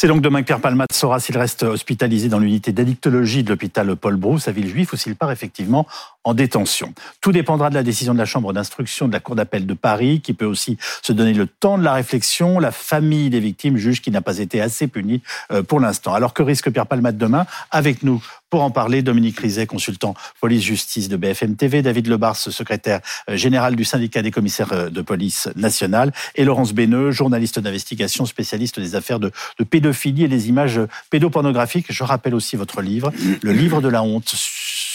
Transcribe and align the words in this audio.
C'est 0.00 0.08
donc 0.08 0.22
demain 0.22 0.40
que 0.40 0.46
Pierre 0.46 0.62
Palmade 0.62 0.90
saura 0.94 1.20
s'il 1.20 1.36
reste 1.36 1.62
hospitalisé 1.62 2.30
dans 2.30 2.38
l'unité 2.38 2.72
d'addictologie 2.72 3.44
de 3.44 3.50
l'hôpital 3.50 3.94
Paul 3.96 4.16
Brousse 4.16 4.48
à 4.48 4.50
Villejuif 4.50 4.94
ou 4.94 4.96
s'il 4.96 5.14
part 5.14 5.30
effectivement 5.30 5.86
en 6.24 6.32
détention. 6.32 6.94
Tout 7.20 7.32
dépendra 7.32 7.68
de 7.68 7.74
la 7.74 7.82
décision 7.82 8.14
de 8.14 8.18
la 8.18 8.24
Chambre 8.24 8.54
d'instruction 8.54 9.08
de 9.08 9.12
la 9.12 9.20
Cour 9.20 9.34
d'appel 9.36 9.66
de 9.66 9.74
Paris, 9.74 10.22
qui 10.22 10.32
peut 10.32 10.46
aussi 10.46 10.78
se 11.02 11.12
donner 11.12 11.34
le 11.34 11.46
temps 11.46 11.76
de 11.76 11.84
la 11.84 11.92
réflexion. 11.92 12.58
La 12.60 12.72
famille 12.72 13.28
des 13.28 13.40
victimes 13.40 13.76
juge 13.76 14.00
qu'il 14.00 14.14
n'a 14.14 14.22
pas 14.22 14.38
été 14.38 14.62
assez 14.62 14.88
puni 14.88 15.20
euh, 15.52 15.62
pour 15.62 15.80
l'instant. 15.80 16.14
Alors 16.14 16.32
que 16.32 16.42
risque 16.42 16.70
Pierre 16.70 16.86
Palmade 16.86 17.18
demain 17.18 17.44
Avec 17.70 18.02
nous 18.02 18.24
pour 18.50 18.62
en 18.62 18.70
parler, 18.70 19.02
Dominique 19.02 19.38
Rizet, 19.38 19.66
consultant 19.66 20.14
police-justice 20.40 21.08
de 21.08 21.16
BFM 21.16 21.56
TV, 21.56 21.82
David 21.82 22.08
Lebars, 22.08 22.36
secrétaire 22.36 23.00
euh, 23.28 23.36
général 23.36 23.76
du 23.76 23.84
syndicat 23.84 24.22
des 24.22 24.30
commissaires 24.30 24.72
euh, 24.72 24.90
de 24.90 25.00
police 25.02 25.48
nationale, 25.56 26.12
et 26.34 26.44
Laurence 26.44 26.72
Béneux, 26.72 27.12
journaliste 27.12 27.58
d'investigation, 27.60 28.26
spécialiste 28.26 28.80
des 28.80 28.96
affaires 28.96 29.20
de, 29.20 29.30
de 29.58 29.64
pédophilie 29.64 30.24
et 30.24 30.28
des 30.28 30.48
images 30.48 30.80
pédopornographiques. 31.10 31.86
Je 31.90 32.04
rappelle 32.04 32.34
aussi 32.34 32.56
votre 32.56 32.82
livre, 32.82 33.12
Le 33.42 33.52
livre 33.52 33.80
de 33.80 33.88
la 33.88 34.02
honte 34.02 34.34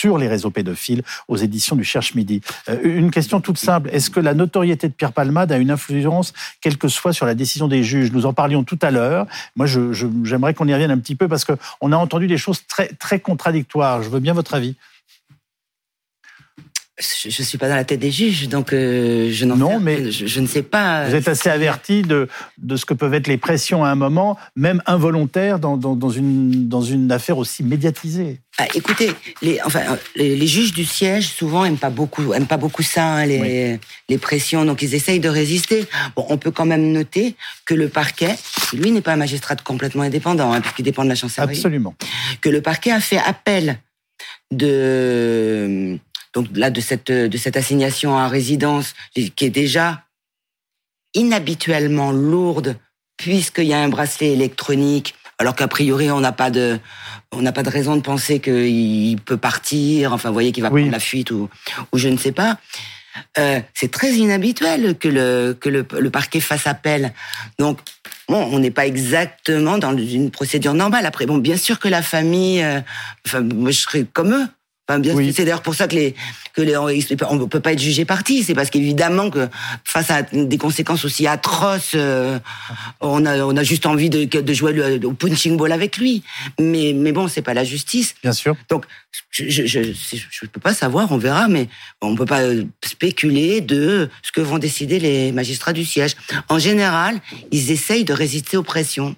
sur 0.06 0.20
les 0.20 0.28
réseaux 0.28 0.52
pédophiles 0.52 1.02
aux 1.28 1.36
éditions 1.36 1.76
du 1.76 1.84
Cherche 1.84 2.14
Midi. 2.14 2.40
Euh, 2.70 2.78
une 2.84 3.10
question 3.10 3.42
toute 3.42 3.58
simple. 3.58 3.90
Est-ce 3.92 4.12
que 4.12 4.20
la 4.20 4.36
notoriété 4.36 4.88
de 4.88 4.94
Pierre 4.94 5.14
Palmade 5.14 5.52
a 5.52 5.58
une 5.58 5.72
influence, 5.72 6.32
quelle 6.62 6.78
que 6.78 6.88
soit, 6.88 7.12
sur 7.12 7.26
la 7.26 7.34
décision 7.34 7.68
des 7.68 7.84
juges? 7.84 8.12
Nous 8.12 8.28
en 8.28 8.34
parlions 8.34 8.64
tout 8.64 8.78
à 8.84 8.92
l'heure. 8.92 9.26
Moi, 9.56 9.66
j'aimerais 9.66 10.54
qu'on 10.54 10.68
y 10.68 10.74
revienne 10.76 10.92
un 10.92 11.00
petit 11.00 11.16
peu 11.16 11.28
parce 11.28 11.44
qu'on 11.44 11.92
a 11.92 11.98
entendu 11.98 12.28
des 12.28 12.38
choses 12.38 12.68
très, 12.68 12.90
très 12.90 13.20
contradictoires. 13.20 14.04
Je 14.04 14.10
veux 14.10 14.20
bien 14.20 14.34
votre 14.34 14.54
avis 14.54 14.76
je 16.98 17.28
ne 17.28 17.46
suis 17.46 17.58
pas 17.58 17.68
dans 17.68 17.76
la 17.76 17.84
tête 17.84 18.00
des 18.00 18.12
juges, 18.12 18.48
donc 18.48 18.72
euh, 18.72 19.30
je 19.30 19.44
n'en 19.44 19.58
non, 19.58 19.80
mais 19.82 20.12
je, 20.12 20.40
ne 20.40 20.48
sais 20.48 20.62
pas. 20.62 21.10
Vous 21.10 21.16
êtes 21.16 21.28
assez 21.28 21.50
averti 21.50 22.04
de, 22.04 22.30
de 22.58 22.78
ce 22.78 22.86
que 22.86 22.94
peuvent 22.94 23.14
être 23.14 23.28
les 23.28 23.38
pressions 23.38 23.84
à 23.84 23.90
un 23.90 23.96
moment, 23.96 24.38
même 24.56 24.82
involontaires, 24.86 25.60
dans, 25.60 25.76
dans, 25.76 25.98
dans 25.98 26.10
une, 26.10 26.70
dans 26.70 26.82
une 26.82 27.12
affaire 27.12 27.38
aussi 27.38 27.64
médiatisée. 27.64 28.40
Ah, 28.58 28.68
écoutez, 28.74 29.12
les, 29.42 29.60
enfin, 29.66 29.82
les, 30.16 30.48
juges 30.48 30.72
du 30.72 30.86
siège 30.86 31.28
souvent 31.28 31.66
aiment 31.66 31.78
pas 31.78 31.90
beaucoup, 31.90 32.34
aiment 32.34 32.48
pas 32.48 32.56
beaucoup 32.56 32.84
ça, 32.84 33.06
hein, 33.06 33.26
les, 33.26 33.78
les 34.08 34.18
pressions, 34.18 34.64
donc 34.64 34.82
ils 34.82 34.96
essayent 34.96 35.20
de 35.20 35.28
résister. 35.28 35.88
Bon, 36.16 36.26
on 36.30 36.38
peut 36.38 36.52
quand 36.52 36.66
même 36.66 36.94
noter 36.94 37.36
que 37.66 37.74
le 37.74 37.90
parquet, 37.90 38.36
lui 38.72 38.92
n'est 38.92 39.02
pas 39.02 39.14
un 39.14 39.18
magistrat 39.18 39.58
complètement 39.58 40.04
indépendant, 40.04 40.54
hein, 40.54 40.62
puisqu'il 40.62 40.84
dépend 40.84 41.04
de 41.04 41.10
la 41.10 41.16
chancellerie. 41.16 41.58
Absolument. 41.58 41.94
Que 42.40 42.48
le 42.48 42.62
parquet 42.62 42.92
a 42.92 43.02
fait 43.02 43.18
appel 43.18 43.80
de 44.52 46.00
donc 46.36 46.48
là 46.54 46.70
de 46.70 46.82
cette 46.82 47.12
de 47.12 47.38
cette 47.38 47.58
assignation 47.58 48.18
à 48.18 48.28
résidence 48.28 48.94
qui 49.14 49.32
est 49.40 49.50
déjà 49.50 50.04
inhabituellement 51.16 52.12
lourde 52.12 52.78
puisqu'il 53.18 53.66
y 53.66 53.74
a 53.74 53.80
un 53.80 53.90
bracelet 53.90 54.34
électronique 54.34 55.16
alors 55.38 55.56
qu'a 55.56 55.68
priori 55.68 56.12
on 56.12 56.20
n'a 56.20 56.32
pas 56.32 56.52
de 56.52 56.80
on 57.32 57.42
n'a 57.42 57.52
pas 57.52 57.64
de 57.64 57.70
raison 57.70 57.96
de 57.96 58.02
penser 58.02 58.40
qu'il 58.40 59.20
peut 59.22 59.38
partir 59.38 60.14
enfin 60.14 60.30
vous 60.30 60.36
voyez 60.36 60.52
qu'il 60.52 60.64
va 60.64 60.70
prendre 60.70 60.92
la 60.92 61.00
fuite 61.00 61.32
ou 61.32 61.50
ou 61.92 61.98
je 61.98 62.10
ne 62.10 62.18
sais 62.18 62.32
pas. 62.32 62.58
Euh, 63.38 63.62
c'est 63.74 63.92
très 63.92 64.12
inhabituel 64.14 64.98
que 64.98 65.08
le 65.08 65.58
que 65.60 65.70
le, 65.70 66.10
parquet 66.10 66.42
fasse 66.42 66.68
appel. 66.68 67.14
Donc 67.60 67.80
bon 68.28 68.42
on 68.52 68.60
n'est 68.60 68.72
pas 68.72 68.86
exactement 68.86 69.78
dans 69.78 69.98
une 69.98 70.32
procédure 70.32 70.74
normale. 70.74 71.06
Après 71.06 71.26
bon 71.26 71.38
bien 71.38 71.58
sûr 71.58 71.80
que 71.80 71.88
la 71.88 72.02
famille 72.02 72.62
euh, 72.62 72.82
enfin 73.26 73.42
moi 73.42 73.72
je 73.72 73.80
serais 73.80 74.06
comme 74.12 74.34
eux 74.34 74.48
bien, 74.88 75.16
c'est 75.34 75.46
d'ailleurs 75.46 75.64
pour 75.64 75.76
ça 75.76 75.88
que 75.88 75.96
les 75.96 76.16
que 76.54 76.62
les 76.62 76.78
on 76.78 77.48
peut 77.48 77.60
pas 77.60 77.74
être 77.74 77.80
jugé 77.80 78.06
parti. 78.06 78.44
C'est 78.44 78.54
parce 78.54 78.70
qu'évidemment 78.70 79.30
que 79.30 79.50
face 79.84 80.12
à 80.12 80.22
des 80.22 80.58
conséquences 80.58 81.06
aussi 81.06 81.28
atroces, 81.28 81.94
euh, 81.96 82.40
on 83.02 83.26
a 83.26 83.40
on 83.40 83.58
a 83.58 83.64
juste 83.64 83.86
envie 83.86 84.10
de, 84.10 84.26
de 84.26 84.54
jouer 84.54 85.00
au 85.04 85.14
punching 85.14 85.58
ball 85.58 85.72
avec 85.72 85.98
lui. 85.98 86.24
Mais 86.60 86.94
mais 86.94 87.12
bon, 87.12 87.28
c'est 87.28 87.42
pas 87.42 87.54
la 87.54 87.64
justice. 87.64 88.16
Bien 88.22 88.34
sûr. 88.34 88.56
Donc 88.70 88.86
je 89.32 89.50
je 89.50 89.66
je, 89.66 89.82
je 89.82 90.46
peux 90.46 90.62
pas 90.62 90.74
savoir, 90.74 91.12
on 91.12 91.18
verra, 91.18 91.48
mais 91.48 91.68
on 92.02 92.16
peut 92.16 92.26
pas 92.26 92.44
spéculer 92.86 93.62
de 93.62 94.10
ce 94.22 94.32
que 94.32 94.42
vont 94.42 94.60
décider 94.60 95.00
les 95.00 95.32
magistrats 95.32 95.74
du 95.74 95.84
siège. 95.84 96.16
En 96.48 96.60
général, 96.60 97.20
ils 97.52 97.72
essayent 97.72 98.06
de 98.06 98.14
résister 98.14 98.56
aux 98.56 98.64
pressions. 98.64 99.16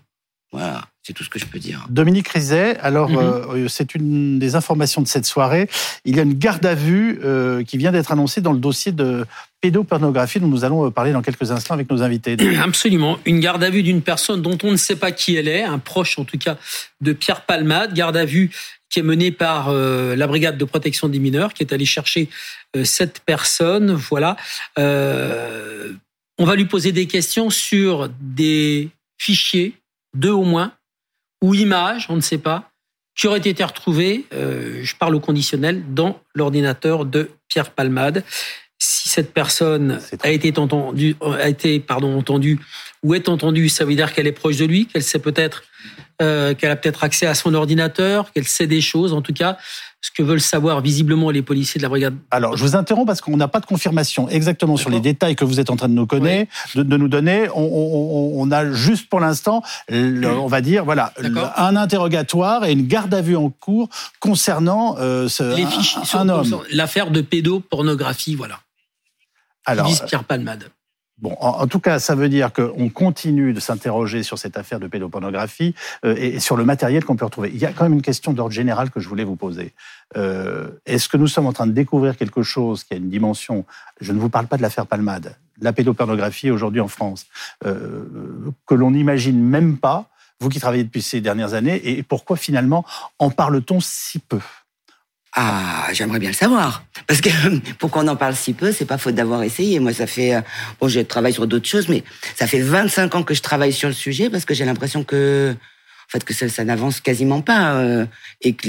Voilà. 0.51 0.87
C'est 1.07 1.13
tout 1.13 1.23
ce 1.23 1.29
que 1.29 1.39
je 1.39 1.45
peux 1.45 1.57
dire. 1.59 1.87
Dominique 1.89 2.27
Rizet, 2.27 2.77
alors 2.79 3.09
mhm. 3.09 3.17
euh, 3.17 3.67
c'est 3.69 3.95
une 3.95 4.39
des 4.39 4.55
informations 4.55 5.01
de 5.01 5.07
cette 5.07 5.25
soirée. 5.25 5.69
Il 6.03 6.17
y 6.17 6.19
a 6.19 6.23
une 6.23 6.33
garde 6.33 6.65
à 6.65 6.75
vue 6.75 7.21
euh, 7.23 7.63
qui 7.63 7.77
vient 7.77 7.93
d'être 7.93 8.11
annoncée 8.11 8.41
dans 8.41 8.51
le 8.51 8.59
dossier 8.59 8.91
de 8.91 9.25
pédopornographie 9.61 10.41
dont 10.41 10.49
nous 10.49 10.65
allons 10.65 10.85
euh, 10.85 10.89
parler 10.91 11.13
dans 11.13 11.21
quelques 11.21 11.49
instants 11.49 11.75
avec 11.75 11.89
nos 11.89 12.03
invités. 12.03 12.35
Absolument. 12.61 13.19
Une 13.23 13.39
garde 13.39 13.63
à 13.63 13.69
vue 13.69 13.83
d'une 13.83 14.01
personne 14.01 14.41
dont 14.41 14.57
on 14.63 14.71
ne 14.71 14.75
sait 14.75 14.97
pas 14.97 15.13
qui 15.13 15.37
elle 15.37 15.47
est, 15.47 15.63
un 15.63 15.79
proche 15.79 16.19
en 16.19 16.25
tout 16.25 16.37
cas 16.37 16.57
de 16.99 17.13
Pierre 17.13 17.45
Palmade. 17.45 17.93
Garde 17.93 18.17
à 18.17 18.25
vue 18.25 18.51
qui 18.89 18.99
est 18.99 19.03
menée 19.03 19.31
par 19.31 19.71
la 19.71 20.27
brigade 20.27 20.57
de 20.57 20.65
protection 20.65 21.07
des 21.07 21.19
mineurs, 21.19 21.53
qui 21.53 21.63
est 21.63 21.73
allée 21.73 21.85
chercher 21.85 22.27
cette 22.83 23.21
personne. 23.25 23.93
Voilà. 23.93 24.35
on 24.77 26.45
va 26.45 26.55
lui 26.55 26.65
poser 26.65 26.91
des 26.91 27.05
questions 27.05 27.49
sur 27.49 28.09
des 28.21 28.89
fichiers, 29.17 29.73
deux 30.13 30.31
au 30.31 30.43
moins, 30.43 30.73
ou 31.41 31.53
images, 31.53 32.07
on 32.09 32.15
ne 32.15 32.21
sait 32.21 32.37
pas, 32.37 32.71
qui 33.15 33.27
auraient 33.27 33.39
été 33.39 33.63
retrouvées, 33.63 34.25
euh, 34.33 34.81
je 34.83 34.95
parle 34.95 35.15
au 35.15 35.19
conditionnel, 35.19 35.83
dans 35.89 36.19
l'ordinateur 36.35 37.05
de 37.05 37.31
Pierre 37.47 37.71
Palmade. 37.71 38.23
Si 38.79 39.09
cette 39.09 39.33
personne 39.33 39.99
a 40.21 40.29
été 40.29 40.57
entendue, 40.59 41.15
a 41.21 41.49
été 41.49 41.79
pardon 41.79 42.15
entendue 42.15 42.59
ou 43.01 43.15
est 43.15 43.27
entendue, 43.27 43.69
ça 43.69 43.85
veut 43.85 43.95
dire 43.95 44.13
qu'elle 44.13 44.27
est 44.27 44.31
proche 44.31 44.57
de 44.57 44.65
lui, 44.65 44.85
qu'elle 44.85 45.01
sait 45.03 45.19
peut-être 45.19 45.63
euh, 46.19 46.55
qu'elle 46.55 46.71
a 46.71 46.75
peut-être 46.75 47.03
accès 47.03 47.27
à 47.27 47.35
son 47.35 47.53
ordinateur, 47.53 48.31
qu'elle 48.31 48.47
sait 48.47 48.65
des 48.65 48.81
choses. 48.81 49.13
En 49.13 49.21
tout 49.21 49.33
cas, 49.33 49.57
ce 50.01 50.11
que 50.11 50.21
veulent 50.21 50.41
savoir 50.41 50.81
visiblement 50.81 51.31
les 51.31 51.41
policiers 51.41 51.79
de 51.79 51.83
la 51.83 51.89
brigade. 51.89 52.15
Alors, 52.29 52.55
je 52.55 52.63
vous 52.63 52.75
interromps 52.75 53.07
parce 53.07 53.19
qu'on 53.19 53.35
n'a 53.35 53.47
pas 53.47 53.59
de 53.59 53.65
confirmation 53.65 54.29
exactement 54.29 54.77
sur 54.77 54.89
les 54.89 54.99
détails 54.99 55.35
que 55.35 55.43
vous 55.43 55.59
êtes 55.59 55.69
en 55.69 55.75
train 55.75 55.89
de 55.89 55.93
nous 55.93 56.05
connaître, 56.05 56.51
de, 56.75 56.97
nous 56.97 57.07
donner. 57.07 57.47
On, 57.55 58.49
a 58.51 58.71
juste 58.71 59.09
pour 59.09 59.19
l'instant, 59.19 59.63
on 59.91 60.47
va 60.47 60.61
dire, 60.61 60.85
voilà, 60.85 61.13
un 61.57 61.75
interrogatoire 61.75 62.65
et 62.65 62.71
une 62.71 62.87
garde 62.87 63.13
à 63.13 63.21
vue 63.21 63.35
en 63.35 63.49
cours 63.49 63.89
concernant 64.19 64.95
euh, 64.99 65.27
ce, 65.27 65.55
les 65.55 65.65
fichiers, 65.65 66.01
un, 66.13 66.29
homme. 66.29 66.61
L'affaire 66.71 67.11
de 67.11 67.21
pédopornographie, 67.21 68.35
voilà. 68.35 68.59
Alors, 69.65 69.91
Pierre 70.05 70.23
Palmade. 70.23 70.69
Bon, 71.19 71.35
en, 71.39 71.65
tout 71.65 71.79
cas, 71.79 71.97
ça 71.97 72.13
veut 72.13 72.29
dire 72.29 72.53
qu'on 72.53 72.89
continue 72.89 73.51
de 73.51 73.59
s'interroger 73.59 74.21
sur 74.21 74.37
cette 74.37 74.55
affaire 74.55 74.79
de 74.79 74.85
pédopornographie 74.85 75.73
euh, 76.05 76.15
et, 76.15 76.39
sur 76.39 76.55
le 76.55 76.63
matériel 76.63 77.03
qu'on 77.05 77.15
peut 77.15 77.25
retrouver. 77.25 77.49
Il 77.51 77.57
y 77.57 77.65
a 77.65 77.73
quand 77.73 77.85
même 77.85 77.93
une 77.93 78.03
question 78.03 78.33
d'ordre 78.33 78.53
général 78.53 78.91
que 78.91 78.99
je 78.99 79.09
voulais 79.09 79.23
vous 79.23 79.35
poser. 79.35 79.73
Euh, 80.15 80.69
Est-ce 80.85 81.09
que 81.09 81.17
nous 81.17 81.27
sommes 81.27 81.47
en 81.47 81.53
train 81.53 81.65
de 81.65 81.71
découvrir 81.71 82.17
quelque 82.17 82.43
chose 82.43 82.83
qui 82.83 82.93
a 82.93 82.97
une 82.97 83.09
dimension 83.09 83.65
Je 83.99 84.13
ne 84.13 84.19
vous 84.19 84.29
parle 84.29 84.45
pas 84.45 84.57
de 84.57 84.61
l'affaire 84.61 84.85
Palmade, 84.85 85.35
la 85.59 85.73
pédopornographie 85.73 86.51
aujourd'hui 86.51 86.81
en 86.81 86.87
France, 86.87 87.25
euh, 87.65 88.05
que 88.67 88.75
l'on 88.75 88.91
n'imagine 88.91 89.41
même 89.41 89.77
pas. 89.77 90.09
Vous 90.39 90.49
qui 90.49 90.59
travaillez 90.59 90.83
depuis 90.83 91.01
ces 91.01 91.19
dernières 91.19 91.55
années, 91.55 91.81
et 91.83 92.03
pourquoi 92.03 92.37
finalement 92.37 92.85
en 93.17 93.31
parle-t-on 93.31 93.79
si 93.79 94.19
peu? 94.19 94.39
Ah, 95.39 95.89
j'aimerais 95.93 96.17
bien 96.17 96.31
le 96.31 96.35
savoir. 96.35 96.83
Parce 97.05 97.21
que 97.21 97.29
pour 97.77 97.91
qu'on 97.91 98.07
en 98.07 98.15
parle 98.15 98.35
si 98.35 98.53
peu, 98.53 98.71
c'est 98.71 98.85
pas 98.85 98.97
faute 98.97 99.13
d'avoir 99.13 99.43
essayé. 99.43 99.79
Moi, 99.79 99.93
ça 99.93 100.07
fait, 100.07 100.33
euh, 100.33 100.41
bon, 100.81 100.87
je 100.87 100.99
travaille 101.01 101.31
sur 101.31 101.45
d'autres 101.45 101.67
choses, 101.67 101.89
mais 101.89 102.03
ça 102.35 102.47
fait 102.47 102.59
25 102.59 103.13
ans 103.13 103.23
que 103.23 103.35
je 103.35 103.43
travaille 103.43 103.71
sur 103.71 103.87
le 103.87 103.93
sujet 103.93 104.31
parce 104.31 104.45
que 104.45 104.55
j'ai 104.55 104.65
l'impression 104.65 105.03
que, 105.03 105.53
en 105.53 106.09
fait, 106.11 106.23
que 106.23 106.33
ça, 106.33 106.63
n'avance 106.63 107.01
quasiment 107.01 107.41
pas 107.41 107.75
euh, 107.75 108.07
et 108.41 108.53
que 108.53 108.67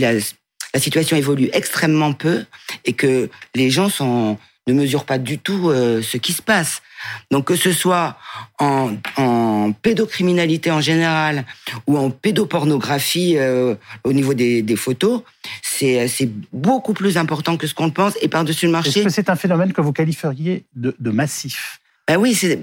la, 0.00 0.80
situation 0.80 1.16
évolue 1.16 1.48
extrêmement 1.52 2.12
peu 2.12 2.44
et 2.84 2.92
que 2.92 3.30
les 3.54 3.70
gens 3.70 3.88
sont, 3.88 4.36
ne 4.66 4.72
mesurent 4.72 5.06
pas 5.06 5.18
du 5.18 5.38
tout 5.38 5.70
euh, 5.70 6.02
ce 6.02 6.16
qui 6.16 6.32
se 6.32 6.42
passe. 6.42 6.82
Donc 7.30 7.46
que 7.46 7.56
ce 7.56 7.72
soit 7.72 8.16
en, 8.58 8.94
en 9.16 9.72
pédocriminalité 9.72 10.70
en 10.70 10.80
général 10.80 11.44
ou 11.86 11.96
en 11.96 12.10
pédopornographie 12.10 13.36
euh, 13.36 13.74
au 14.04 14.12
niveau 14.12 14.34
des, 14.34 14.62
des 14.62 14.76
photos, 14.76 15.22
c'est 15.62 16.30
beaucoup 16.52 16.92
plus 16.94 17.16
important 17.16 17.56
que 17.56 17.66
ce 17.66 17.74
qu'on 17.74 17.90
pense 17.90 18.14
et 18.20 18.28
par-dessus 18.28 18.66
le 18.66 18.72
marché. 18.72 18.90
Est-ce 18.90 19.04
que 19.04 19.10
c'est 19.10 19.30
un 19.30 19.36
phénomène 19.36 19.72
que 19.72 19.80
vous 19.80 19.92
qualifieriez 19.92 20.64
de, 20.74 20.94
de 20.98 21.10
massif? 21.10 21.80
Ben 22.08 22.16
oui, 22.16 22.34
c'est 22.34 22.60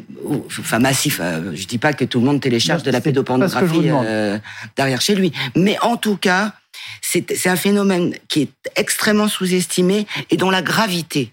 enfin 0.60 0.80
massif. 0.80 1.20
Euh, 1.22 1.56
je 1.56 1.66
dis 1.68 1.78
pas 1.78 1.94
que 1.94 2.04
tout 2.04 2.20
le 2.20 2.26
monde 2.26 2.42
télécharge 2.42 2.84
de 2.84 2.92
la 2.92 3.00
pédopornographie 3.00 3.90
euh, 3.90 4.38
derrière 4.76 5.00
chez 5.00 5.16
lui, 5.16 5.32
mais 5.56 5.78
en 5.82 5.96
tout 5.96 6.18
cas, 6.18 6.54
c'est 7.02 7.48
un 7.48 7.56
phénomène 7.56 8.14
qui 8.28 8.42
est 8.42 8.72
extrêmement 8.76 9.30
sous-estimé 9.30 10.06
et 10.30 10.38
dont 10.38 10.50
la 10.50 10.62
gravité 10.62 11.32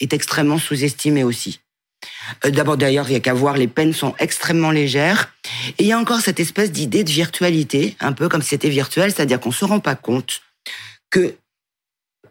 est 0.00 0.14
extrêmement 0.14 0.58
sous-estimée 0.58 1.22
aussi. 1.22 1.60
Euh, 2.44 2.50
d'abord, 2.50 2.76
d'ailleurs, 2.76 3.08
il 3.08 3.12
y 3.12 3.16
a 3.16 3.20
qu'à 3.20 3.34
voir, 3.34 3.56
les 3.56 3.68
peines 3.68 3.92
sont 3.92 4.14
extrêmement 4.18 4.70
légères. 4.70 5.32
Et 5.78 5.84
il 5.84 5.86
y 5.86 5.92
a 5.92 5.98
encore 5.98 6.20
cette 6.20 6.40
espèce 6.40 6.72
d'idée 6.72 7.04
de 7.04 7.10
virtualité, 7.10 7.96
un 8.00 8.12
peu 8.12 8.28
comme 8.28 8.42
si 8.42 8.50
c'était 8.50 8.70
virtuel, 8.70 9.12
c'est-à-dire 9.12 9.40
qu'on 9.40 9.52
se 9.52 9.64
rend 9.64 9.80
pas 9.80 9.94
compte 9.94 10.42
que, 11.10 11.34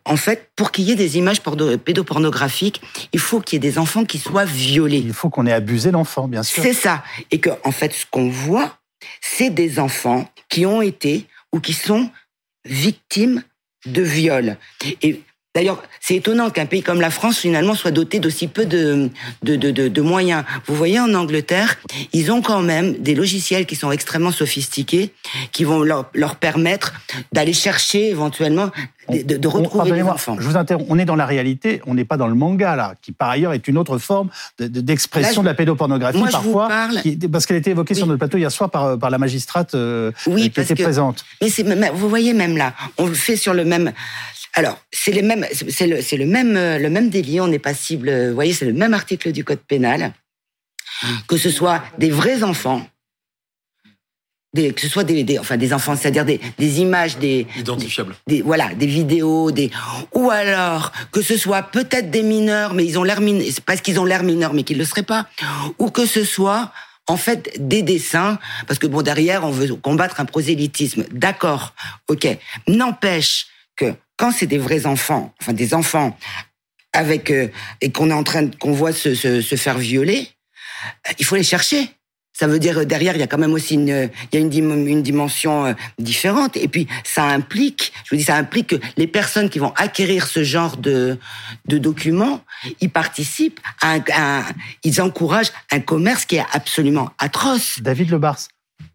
en 0.06 0.16
fait, 0.16 0.50
pour 0.56 0.71
qu'il 0.71 0.86
y 0.86 0.92
ait 0.92 0.95
des 0.95 1.18
images 1.18 1.42
pédopornographiques, 1.42 2.81
il 3.13 3.19
faut 3.19 3.42
qu'il 3.42 3.56
y 3.56 3.57
ait 3.57 3.71
des 3.71 3.77
enfants 3.77 4.06
qui 4.06 4.18
soient 4.18 4.45
violés. 4.45 4.98
Il 4.98 5.13
faut 5.13 5.30
qu'on 5.30 5.45
ait 5.45 5.54
abusé 5.54 5.92
l'enfant, 5.92 6.27
bien 6.27 6.44
sûr. 6.44 6.63
C'est 6.63 6.74
ça. 6.74 7.04
Et 7.31 7.39
que, 7.39 7.50
en 7.63 7.71
fait, 7.71 7.94
ce 7.94 8.06
qu'on 8.10 8.30
voit, 8.30 8.77
c'est 9.21 9.50
des 9.50 9.80
enfants 9.80 10.30
qui 10.50 10.66
ont 10.66 10.81
été 10.81 11.27
ou 11.51 11.60
qui 11.60 11.74
sont 11.74 12.10
victimes 12.66 13.44
de 13.86 14.01
viol. 14.01 14.57
Et 15.01 15.21
D'ailleurs, 15.55 15.81
c'est 15.99 16.15
étonnant 16.15 16.51
qu'un 16.51 16.67
pays 16.67 16.83
comme 16.83 17.01
la 17.01 17.09
France, 17.09 17.39
finalement, 17.39 17.73
soit 17.73 17.89
doté 17.89 18.19
d'aussi 18.19 18.47
peu 18.47 18.67
de, 18.67 19.09
de, 19.41 19.55
de, 19.55 19.71
de, 19.71 20.01
moyens. 20.01 20.43
Vous 20.67 20.75
voyez, 20.75 20.99
en 20.99 21.11
Angleterre, 21.15 21.79
ils 22.13 22.31
ont 22.31 22.43
quand 22.43 22.61
même 22.61 22.93
des 22.93 23.15
logiciels 23.15 23.65
qui 23.65 23.75
sont 23.75 23.91
extrêmement 23.91 24.31
sophistiqués, 24.31 25.11
qui 25.51 25.63
vont 25.63 25.81
leur, 25.81 26.09
leur 26.13 26.35
permettre 26.35 26.93
d'aller 27.31 27.53
chercher 27.53 28.09
éventuellement 28.09 28.69
de, 29.09 29.38
de 29.38 29.47
retrouver 29.47 29.91
les 29.91 30.03
enfants. 30.03 30.38
Je 30.39 30.47
vous 30.47 30.57
interromps. 30.57 30.88
On 30.89 31.00
est 31.00 31.06
dans 31.06 31.15
la 31.15 31.25
réalité, 31.25 31.81
on 31.85 31.94
n'est 31.94 32.06
pas 32.06 32.17
dans 32.17 32.27
le 32.27 32.35
manga 32.35 32.75
là, 32.75 32.94
qui 33.01 33.11
par 33.11 33.29
ailleurs 33.29 33.53
est 33.53 33.67
une 33.67 33.77
autre 33.77 33.97
forme 33.97 34.29
d'expression 34.59 35.41
de, 35.41 35.47
la 35.47 35.53
pédopornographie 35.53 36.21
parfois, 36.31 36.67
parle... 36.67 37.01
parce 37.31 37.45
qu'elle 37.45 37.57
a 37.57 37.59
été 37.59 37.71
évoquée 37.71 37.94
sur 37.94 38.07
notre 38.07 38.19
plateau 38.19 38.38
hier 38.38 38.51
soir 38.51 38.69
par, 38.69 38.97
par 38.97 39.09
la 39.09 39.17
magistrate 39.17 39.75
euh, 39.75 40.11
oui, 40.27 40.50
qui 40.50 40.61
était 40.61 40.75
présente. 40.75 41.25
Mais 41.41 41.50
vous 41.94 42.09
voyez 42.09 42.33
même 42.33 42.57
là, 42.57 42.73
on 42.97 43.07
le 43.07 43.13
fait 43.13 43.35
sur 43.35 43.53
le 43.53 43.65
même 43.65 43.91
alors, 44.56 44.79
c'est 44.91 45.11
les 45.11 45.21
mêmes, 45.21 45.45
c'est 45.51 45.85
le, 46.17 46.25
même, 46.25 46.57
euh, 46.57 46.79
le 46.79 46.89
même 46.89 47.09
délit. 47.09 47.39
On 47.39 47.47
n'est 47.47 47.59
pas 47.59 47.73
cible. 47.73 48.29
Vous 48.29 48.33
voyez, 48.33 48.51
c'est 48.51 48.65
le 48.65 48.73
même 48.73 48.94
article 48.94 49.31
du 49.31 49.44
code 49.44 49.59
pénal. 49.59 50.13
Que 51.27 51.38
ce 51.38 51.50
soit 51.50 51.81
des 51.97 52.09
vrais 52.09 52.44
enfants, 52.44 52.85
des, 54.53 54.73
que 54.73 54.81
ce 54.81 54.87
soit 54.87 55.03
des, 55.03 55.23
des 55.23 55.37
enfin 55.37 55.57
des 55.57 55.73
enfants, 55.73 55.95
c'est-à-dire 55.95 56.25
des, 56.25 56.39
des 56.57 56.79
images, 56.79 57.17
des 57.17 57.45
identifiables, 57.57 58.15
des, 58.27 58.41
voilà, 58.41 58.73
des 58.73 58.87
vidéos, 58.87 59.51
des 59.51 59.69
ou 60.13 60.29
alors 60.31 60.91
que 61.11 61.21
ce 61.21 61.37
soit 61.37 61.63
peut-être 61.63 62.09
des 62.09 62.23
mineurs, 62.23 62.73
mais 62.73 62.85
ils 62.85 62.97
ont 62.97 63.03
l'air 63.03 63.21
mineurs, 63.21 63.47
parce 63.65 63.81
qu'ils 63.81 63.99
ont 63.99 64.05
l'air 64.05 64.23
mineurs, 64.23 64.53
mais 64.53 64.63
qu'ils 64.63 64.77
le 64.77 64.85
seraient 64.85 65.03
pas, 65.03 65.27
ou 65.77 65.89
que 65.91 66.05
ce 66.05 66.23
soit 66.23 66.71
en 67.07 67.17
fait 67.17 67.51
des 67.59 67.81
dessins, 67.81 68.39
parce 68.67 68.79
que 68.79 68.87
bon 68.87 69.01
derrière 69.01 69.43
on 69.43 69.51
veut 69.51 69.75
combattre 69.75 70.19
un 70.19 70.25
prosélytisme, 70.25 71.05
d'accord, 71.11 71.73
ok, 72.07 72.27
n'empêche 72.67 73.47
que 73.75 73.93
quand 74.17 74.31
c'est 74.31 74.47
des 74.47 74.57
vrais 74.57 74.85
enfants, 74.85 75.33
enfin 75.41 75.53
des 75.53 75.73
enfants 75.73 76.17
avec 76.93 77.29
euh, 77.29 77.49
et 77.81 77.91
qu'on 77.91 78.09
est 78.09 78.13
en 78.13 78.23
train 78.23 78.47
qu'on 78.47 78.73
voit 78.73 78.93
se, 78.93 79.13
se, 79.13 79.41
se, 79.41 79.55
faire 79.55 79.77
violer, 79.77 80.27
euh, 81.07 81.13
il 81.19 81.25
faut 81.25 81.35
les 81.35 81.43
chercher. 81.43 81.89
Ça 82.39 82.47
veut 82.47 82.59
dire 82.59 82.80
euh, 82.80 82.86
derrière 82.86 83.15
il 83.15 83.19
y 83.19 83.24
a 83.24 83.27
quand 83.27 83.38
même 83.38 83.53
aussi 83.53 83.74
une 83.75 84.09
il 84.31 84.33
y 84.33 84.38
a 84.38 84.39
une, 84.39 84.88
une 84.88 85.03
dimension 85.03 85.75
différente 85.97 86.56
et 86.56 86.68
puis 86.68 86.88
ça 87.03 87.24
implique 87.24 87.91
je 88.06 88.12
vous 88.12 88.18
dis 88.18 88.24
ça 88.24 88.36
implique 88.36 88.68
que 88.68 88.75
les 88.97 89.07
personnes 89.07 89.50
qui 89.50 89.59
vont 89.59 89.74
acquérir 89.75 90.27
ce 90.27 90.44
genre 90.44 90.77
de 90.77 91.18
de 91.68 91.77
documents 91.77 92.41
ils 92.81 92.89
participent 92.89 93.59
à, 93.81 93.97
un, 94.15 94.44
ils 94.83 95.01
encouragent 95.01 95.51
un 95.71 95.80
commerce 95.80 96.25
qui 96.25 96.38
est 96.38 96.45
absolument 96.51 97.12
atroce. 97.18 97.80
David 97.81 98.12
Lebars. 98.12 98.47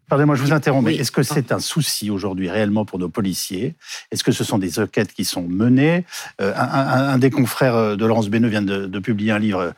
Pardonnez-moi, 0.07 0.35
je 0.35 0.43
vous 0.43 0.53
interromps, 0.53 0.85
mais 0.85 0.95
est-ce 0.95 1.11
que 1.11 1.23
c'est 1.23 1.51
un 1.51 1.59
souci 1.59 2.11
aujourd'hui 2.11 2.47
réellement 2.47 2.85
pour 2.85 2.99
nos 2.99 3.09
policiers? 3.09 3.73
Est-ce 4.11 4.23
que 4.23 4.31
ce 4.31 4.43
sont 4.43 4.59
des 4.59 4.79
enquêtes 4.79 5.13
qui 5.13 5.25
sont 5.25 5.41
menées? 5.41 6.05
Euh, 6.41 6.53
un, 6.55 7.17
des 7.17 7.31
confrères 7.31 7.75
euh, 7.75 7.95
de 7.95 8.05
Laurence 8.05 8.29
Benneux 8.29 8.49
vient 8.49 8.61
de, 8.61 8.99
publier 8.99 9.31
un 9.31 9.39
livre 9.39 9.59
euh, 9.59 9.71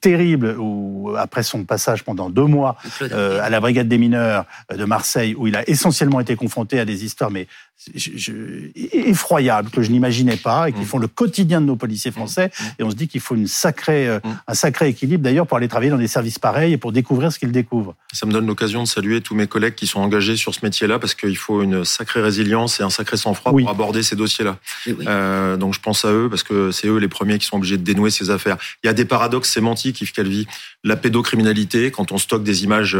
terrible 0.00 0.56
où, 0.58 1.14
après 1.16 1.42
son 1.42 1.64
passage 1.64 2.04
pendant 2.04 2.30
deux 2.30 2.44
mois 2.44 2.76
à 3.00 3.50
la 3.50 3.60
brigade 3.60 3.88
des 3.88 3.98
mineurs 3.98 4.44
de 4.74 4.84
Marseille, 4.84 5.34
où 5.36 5.46
il 5.46 5.56
a 5.56 5.68
essentiellement 5.68 6.20
été 6.20 6.36
confronté 6.36 6.80
à 6.80 6.84
des 6.84 7.04
histoires 7.04 7.30
mais 7.30 7.46
effroyables 8.74 9.70
que 9.70 9.82
je 9.82 9.90
n'imaginais 9.90 10.36
pas 10.36 10.68
et 10.68 10.72
qui 10.72 10.80
mm. 10.80 10.86
font 10.86 10.98
le 10.98 11.06
quotidien 11.06 11.60
de 11.60 11.66
nos 11.66 11.76
policiers 11.76 12.10
français. 12.10 12.46
Mm. 12.46 12.64
Et 12.78 12.82
on 12.82 12.90
se 12.90 12.96
dit 12.96 13.06
qu'il 13.06 13.20
faut 13.20 13.36
une 13.36 13.46
sacrée, 13.46 14.08
mm. 14.08 14.20
un 14.48 14.54
sacré 14.54 14.88
équilibre 14.88 15.22
d'ailleurs 15.22 15.46
pour 15.46 15.56
aller 15.56 15.68
travailler 15.68 15.90
dans 15.90 15.98
des 15.98 16.08
services 16.08 16.38
pareils 16.38 16.72
et 16.72 16.76
pour 16.76 16.92
découvrir 16.92 17.32
ce 17.32 17.38
qu'ils 17.38 17.52
découvrent. 17.52 17.94
Ça 18.12 18.26
me 18.26 18.32
donne 18.32 18.46
l'occasion 18.46 18.82
de 18.82 18.88
saluer 18.88 19.20
tous 19.20 19.34
mes 19.34 19.46
collègues 19.46 19.74
qui 19.74 19.86
sont 19.86 20.00
engagés 20.00 20.36
sur 20.36 20.54
ce 20.54 20.60
métier-là 20.64 20.98
parce 20.98 21.14
qu'il 21.14 21.36
faut 21.36 21.62
une 21.62 21.84
sacrée 21.84 22.20
résilience 22.20 22.80
et 22.80 22.82
un 22.82 22.90
sacré 22.90 23.16
sang-froid 23.16 23.52
pour 23.52 23.70
aborder 23.70 24.02
ces 24.02 24.16
dossiers-là. 24.16 24.58
Euh, 24.88 25.56
donc 25.56 25.74
je 25.74 25.80
pense 25.80 26.04
à 26.04 26.12
eux 26.12 26.28
parce 26.28 26.42
que 26.42 26.72
c'est 26.72 26.88
eux 26.88 26.98
les 26.98 27.08
premiers 27.08 27.38
qui 27.38 27.46
sont 27.46 27.56
obligés 27.56 27.76
de 27.78 27.84
dénouer 27.84 28.10
ces 28.10 28.30
affaires. 28.30 28.56
Il 28.82 28.88
y 28.88 28.90
a 28.90 28.92
des 28.92 29.04
paradoxes 29.04 29.50
sémantiques, 29.68 30.00
Yves 30.00 30.12
Calvi. 30.12 30.46
La 30.84 30.96
pédocriminalité, 30.96 31.90
quand 31.90 32.12
on 32.12 32.18
stocke 32.18 32.44
des 32.44 32.64
images 32.64 32.96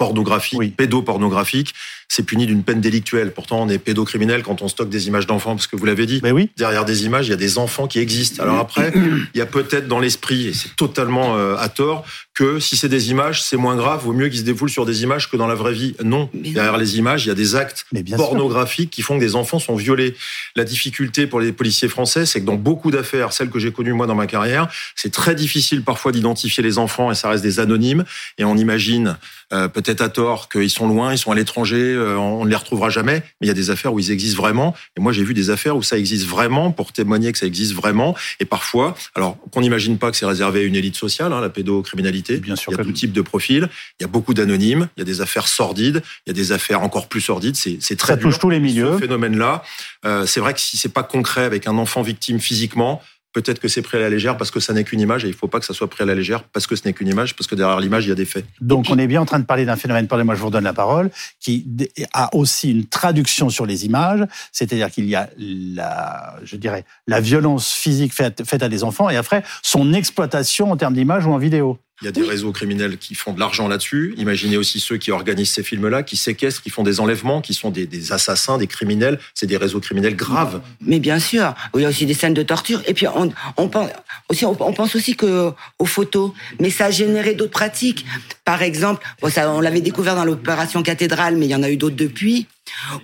euh, 0.00 0.04
pornographiques, 0.04 0.76
pédopornographiques, 0.76 1.74
c'est 2.08 2.22
puni 2.22 2.46
d'une 2.46 2.62
peine 2.62 2.80
délictuelle. 2.80 3.32
Pourtant, 3.32 3.62
on 3.62 3.68
est 3.68 3.78
pédocriminel 3.78 4.42
quand 4.42 4.62
on 4.62 4.68
stocke 4.68 4.88
des 4.88 5.08
images 5.08 5.26
d'enfants, 5.26 5.54
parce 5.56 5.66
que 5.66 5.76
vous 5.76 5.84
l'avez 5.86 6.06
dit. 6.06 6.20
Mais 6.22 6.30
oui. 6.30 6.50
Derrière 6.56 6.84
des 6.84 7.04
images, 7.04 7.26
il 7.26 7.30
y 7.30 7.34
a 7.34 7.38
des 7.38 7.58
enfants 7.58 7.86
qui 7.86 7.98
existent. 7.98 8.42
Alors 8.42 8.58
après, 8.58 8.92
il 9.34 9.38
y 9.38 9.40
a 9.40 9.46
peut-être 9.46 9.88
dans 9.88 9.98
l'esprit, 9.98 10.48
et 10.48 10.52
c'est 10.52 10.74
totalement 10.76 11.36
euh, 11.36 11.56
à 11.56 11.68
tort, 11.68 12.04
que 12.36 12.60
si 12.60 12.76
c'est 12.76 12.90
des 12.90 13.10
images, 13.10 13.42
c'est 13.42 13.56
moins 13.56 13.76
grave, 13.76 14.02
vaut 14.04 14.12
mieux 14.12 14.28
qu'ils 14.28 14.40
se 14.40 14.44
défoulent 14.44 14.70
sur 14.70 14.84
des 14.84 15.02
images 15.02 15.30
que 15.30 15.36
dans 15.38 15.46
la 15.46 15.54
vraie 15.54 15.72
vie. 15.72 15.94
Non. 16.04 16.28
Derrière 16.34 16.76
les 16.76 16.98
images, 16.98 17.24
il 17.24 17.28
y 17.28 17.32
a 17.32 17.34
des 17.34 17.56
actes 17.56 17.86
pornographiques 18.14 18.90
qui 18.90 19.00
font 19.00 19.16
que 19.16 19.20
des 19.20 19.36
enfants 19.36 19.58
sont 19.58 19.74
violés. 19.74 20.14
La 20.54 20.64
difficulté 20.64 21.26
pour 21.26 21.40
les 21.40 21.52
policiers 21.52 21.88
français, 21.88 22.26
c'est 22.26 22.40
que 22.40 22.46
dans 22.46 22.56
beaucoup 22.56 22.90
d'affaires, 22.90 23.32
celles 23.32 23.48
que 23.48 23.58
j'ai 23.58 23.72
connues 23.72 23.94
moi 23.94 24.06
dans 24.06 24.14
ma 24.14 24.26
carrière, 24.26 24.68
c'est 24.94 25.12
très 25.12 25.34
difficile 25.34 25.82
parfois 25.82 26.12
d'identifier 26.12 26.62
les 26.62 26.76
enfants 26.76 27.10
et 27.10 27.14
ça 27.14 27.30
reste 27.30 27.42
des 27.42 27.58
anonymes. 27.58 28.04
Et 28.36 28.44
on 28.44 28.56
imagine 28.56 29.16
euh, 29.52 29.68
peut-être 29.68 29.85
à 29.88 30.08
tort 30.08 30.48
qu'ils 30.48 30.70
sont 30.70 30.88
loin, 30.88 31.12
ils 31.12 31.18
sont 31.18 31.30
à 31.30 31.34
l'étranger, 31.34 31.76
euh, 31.76 32.16
on 32.16 32.44
ne 32.44 32.50
les 32.50 32.56
retrouvera 32.56 32.90
jamais, 32.90 33.22
mais 33.40 33.46
il 33.46 33.48
y 33.48 33.50
a 33.50 33.54
des 33.54 33.70
affaires 33.70 33.92
où 33.92 33.98
ils 33.98 34.10
existent 34.10 34.40
vraiment. 34.40 34.74
Et 34.96 35.00
moi, 35.00 35.12
j'ai 35.12 35.24
vu 35.24 35.34
des 35.34 35.50
affaires 35.50 35.76
où 35.76 35.82
ça 35.82 35.98
existe 35.98 36.26
vraiment 36.26 36.70
pour 36.70 36.92
témoigner 36.92 37.32
que 37.32 37.38
ça 37.38 37.46
existe 37.46 37.74
vraiment. 37.74 38.14
Et 38.40 38.44
parfois, 38.44 38.94
alors 39.14 39.36
qu'on 39.50 39.60
n'imagine 39.60 39.98
pas 39.98 40.10
que 40.10 40.16
c'est 40.16 40.26
réservé 40.26 40.60
à 40.60 40.62
une 40.64 40.76
élite 40.76 40.96
sociale, 40.96 41.32
hein, 41.32 41.40
la 41.40 41.50
pédocriminalité. 41.50 42.38
Bien 42.38 42.56
sûr. 42.56 42.72
Il 42.72 42.78
y 42.78 42.80
a 42.80 42.84
tout 42.84 42.92
type 42.92 43.12
de 43.12 43.22
profil. 43.22 43.68
Il 44.00 44.02
y 44.02 44.04
a 44.04 44.08
beaucoup 44.08 44.34
d'anonymes. 44.34 44.88
Il 44.96 45.00
y 45.00 45.02
a 45.02 45.04
des 45.04 45.20
affaires 45.20 45.48
sordides. 45.48 46.02
Il 46.26 46.30
y 46.30 46.32
a 46.32 46.34
des 46.34 46.52
affaires 46.52 46.82
encore 46.82 47.08
plus 47.08 47.20
sordides. 47.20 47.56
C'est, 47.56 47.78
c'est 47.80 47.96
très 47.96 48.14
ça 48.14 48.16
touche 48.18 48.38
tous 48.38 48.50
les 48.50 48.60
milieux. 48.60 48.94
Ce 48.94 48.98
phénomène-là, 48.98 49.62
euh, 50.04 50.26
c'est 50.26 50.40
vrai 50.40 50.54
que 50.54 50.60
si 50.60 50.76
c'est 50.76 50.92
pas 50.92 51.02
concret 51.02 51.44
avec 51.44 51.66
un 51.66 51.78
enfant 51.78 52.02
victime 52.02 52.40
physiquement, 52.40 53.02
Peut-être 53.36 53.58
que 53.58 53.68
c'est 53.68 53.82
pris 53.82 53.98
à 53.98 54.00
la 54.00 54.08
légère 54.08 54.38
parce 54.38 54.50
que 54.50 54.60
ça 54.60 54.72
n'est 54.72 54.82
qu'une 54.82 54.98
image 54.98 55.26
et 55.26 55.28
il 55.28 55.32
ne 55.32 55.36
faut 55.36 55.46
pas 55.46 55.60
que 55.60 55.66
ça 55.66 55.74
soit 55.74 55.90
pris 55.90 56.02
à 56.02 56.06
la 56.06 56.14
légère 56.14 56.42
parce 56.44 56.66
que 56.66 56.74
ce 56.74 56.86
n'est 56.86 56.94
qu'une 56.94 57.08
image, 57.08 57.36
parce 57.36 57.46
que 57.46 57.54
derrière 57.54 57.80
l'image, 57.80 58.06
il 58.06 58.08
y 58.08 58.12
a 58.12 58.14
des 58.14 58.24
faits. 58.24 58.46
Donc 58.62 58.86
on 58.88 58.96
est 58.96 59.06
bien 59.06 59.20
en 59.20 59.26
train 59.26 59.38
de 59.38 59.44
parler 59.44 59.66
d'un 59.66 59.76
phénomène, 59.76 60.06
pardonnez-moi, 60.08 60.34
je 60.36 60.40
vous 60.40 60.46
redonne 60.46 60.64
la 60.64 60.72
parole, 60.72 61.10
qui 61.38 61.66
a 62.14 62.34
aussi 62.34 62.70
une 62.70 62.86
traduction 62.86 63.50
sur 63.50 63.66
les 63.66 63.84
images, 63.84 64.24
c'est-à-dire 64.52 64.90
qu'il 64.90 65.04
y 65.04 65.14
a 65.14 65.28
la, 65.36 66.36
je 66.44 66.56
dirais, 66.56 66.86
la 67.06 67.20
violence 67.20 67.74
physique 67.74 68.14
faite, 68.14 68.42
faite 68.46 68.62
à 68.62 68.70
des 68.70 68.84
enfants 68.84 69.10
et 69.10 69.16
après 69.16 69.42
son 69.60 69.92
exploitation 69.92 70.70
en 70.72 70.78
termes 70.78 70.94
d'image 70.94 71.26
ou 71.26 71.32
en 71.32 71.36
vidéo. 71.36 71.78
Il 72.02 72.04
y 72.04 72.08
a 72.08 72.12
des 72.12 72.24
réseaux 72.24 72.52
criminels 72.52 72.98
qui 72.98 73.14
font 73.14 73.32
de 73.32 73.40
l'argent 73.40 73.68
là-dessus. 73.68 74.14
Imaginez 74.18 74.58
aussi 74.58 74.80
ceux 74.80 74.98
qui 74.98 75.12
organisent 75.12 75.52
ces 75.52 75.62
films-là, 75.62 76.02
qui 76.02 76.18
séquestrent, 76.18 76.62
qui 76.62 76.68
font 76.68 76.82
des 76.82 77.00
enlèvements, 77.00 77.40
qui 77.40 77.54
sont 77.54 77.70
des, 77.70 77.86
des 77.86 78.12
assassins, 78.12 78.58
des 78.58 78.66
criminels. 78.66 79.18
C'est 79.32 79.46
des 79.46 79.56
réseaux 79.56 79.80
criminels 79.80 80.14
graves. 80.14 80.60
Mais 80.82 80.98
bien 80.98 81.18
sûr, 81.18 81.54
il 81.74 81.80
y 81.80 81.84
a 81.86 81.88
aussi 81.88 82.04
des 82.04 82.12
scènes 82.12 82.34
de 82.34 82.42
torture. 82.42 82.82
Et 82.86 82.92
puis 82.92 83.06
on, 83.08 83.32
on 83.56 83.68
pense 83.68 83.88
aussi, 84.28 84.44
on 84.44 84.54
pense 84.54 84.94
aussi 84.94 85.16
que 85.16 85.52
aux 85.78 85.86
photos, 85.86 86.32
mais 86.60 86.68
ça 86.68 86.86
a 86.86 86.90
généré 86.90 87.34
d'autres 87.34 87.52
pratiques. 87.52 88.04
Par 88.44 88.62
exemple, 88.62 89.02
bon, 89.22 89.30
ça, 89.30 89.50
on 89.50 89.62
l'avait 89.62 89.80
découvert 89.80 90.16
dans 90.16 90.26
l'opération 90.26 90.82
cathédrale, 90.82 91.36
mais 91.36 91.46
il 91.46 91.50
y 91.50 91.54
en 91.54 91.62
a 91.62 91.70
eu 91.70 91.78
d'autres 91.78 91.96
depuis. 91.96 92.46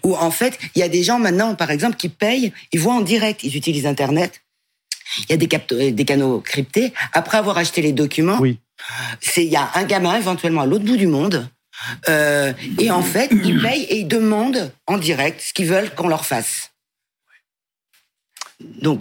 Où 0.02 0.16
en 0.16 0.30
fait, 0.30 0.58
il 0.74 0.80
y 0.80 0.82
a 0.82 0.88
des 0.88 1.02
gens 1.02 1.18
maintenant, 1.18 1.54
par 1.54 1.70
exemple, 1.70 1.96
qui 1.96 2.10
payent, 2.10 2.52
ils 2.72 2.80
voient 2.80 2.94
en 2.94 3.00
direct, 3.00 3.42
ils 3.42 3.56
utilisent 3.56 3.86
Internet. 3.86 4.42
Il 5.28 5.30
y 5.30 5.32
a 5.32 5.36
des, 5.36 5.92
des 5.92 6.04
canaux 6.04 6.40
cryptés. 6.40 6.92
Après 7.14 7.38
avoir 7.38 7.56
acheté 7.56 7.80
les 7.80 7.92
documents, 7.92 8.38
oui 8.38 8.58
c'est 9.20 9.44
il 9.44 9.50
y 9.50 9.56
a 9.56 9.70
un 9.74 9.84
gamin 9.84 10.16
éventuellement 10.16 10.62
à 10.62 10.66
l'autre 10.66 10.84
bout 10.84 10.96
du 10.96 11.06
monde. 11.06 11.48
Euh, 12.08 12.52
et 12.78 12.90
en 12.90 13.02
fait, 13.02 13.30
ils 13.32 13.60
payent 13.60 13.84
et 13.84 14.00
ils 14.00 14.08
demandent 14.08 14.72
en 14.86 14.98
direct 14.98 15.40
ce 15.40 15.52
qu'ils 15.52 15.66
veulent 15.66 15.90
qu'on 15.94 16.08
leur 16.08 16.24
fasse. 16.24 16.70
Donc. 18.60 19.00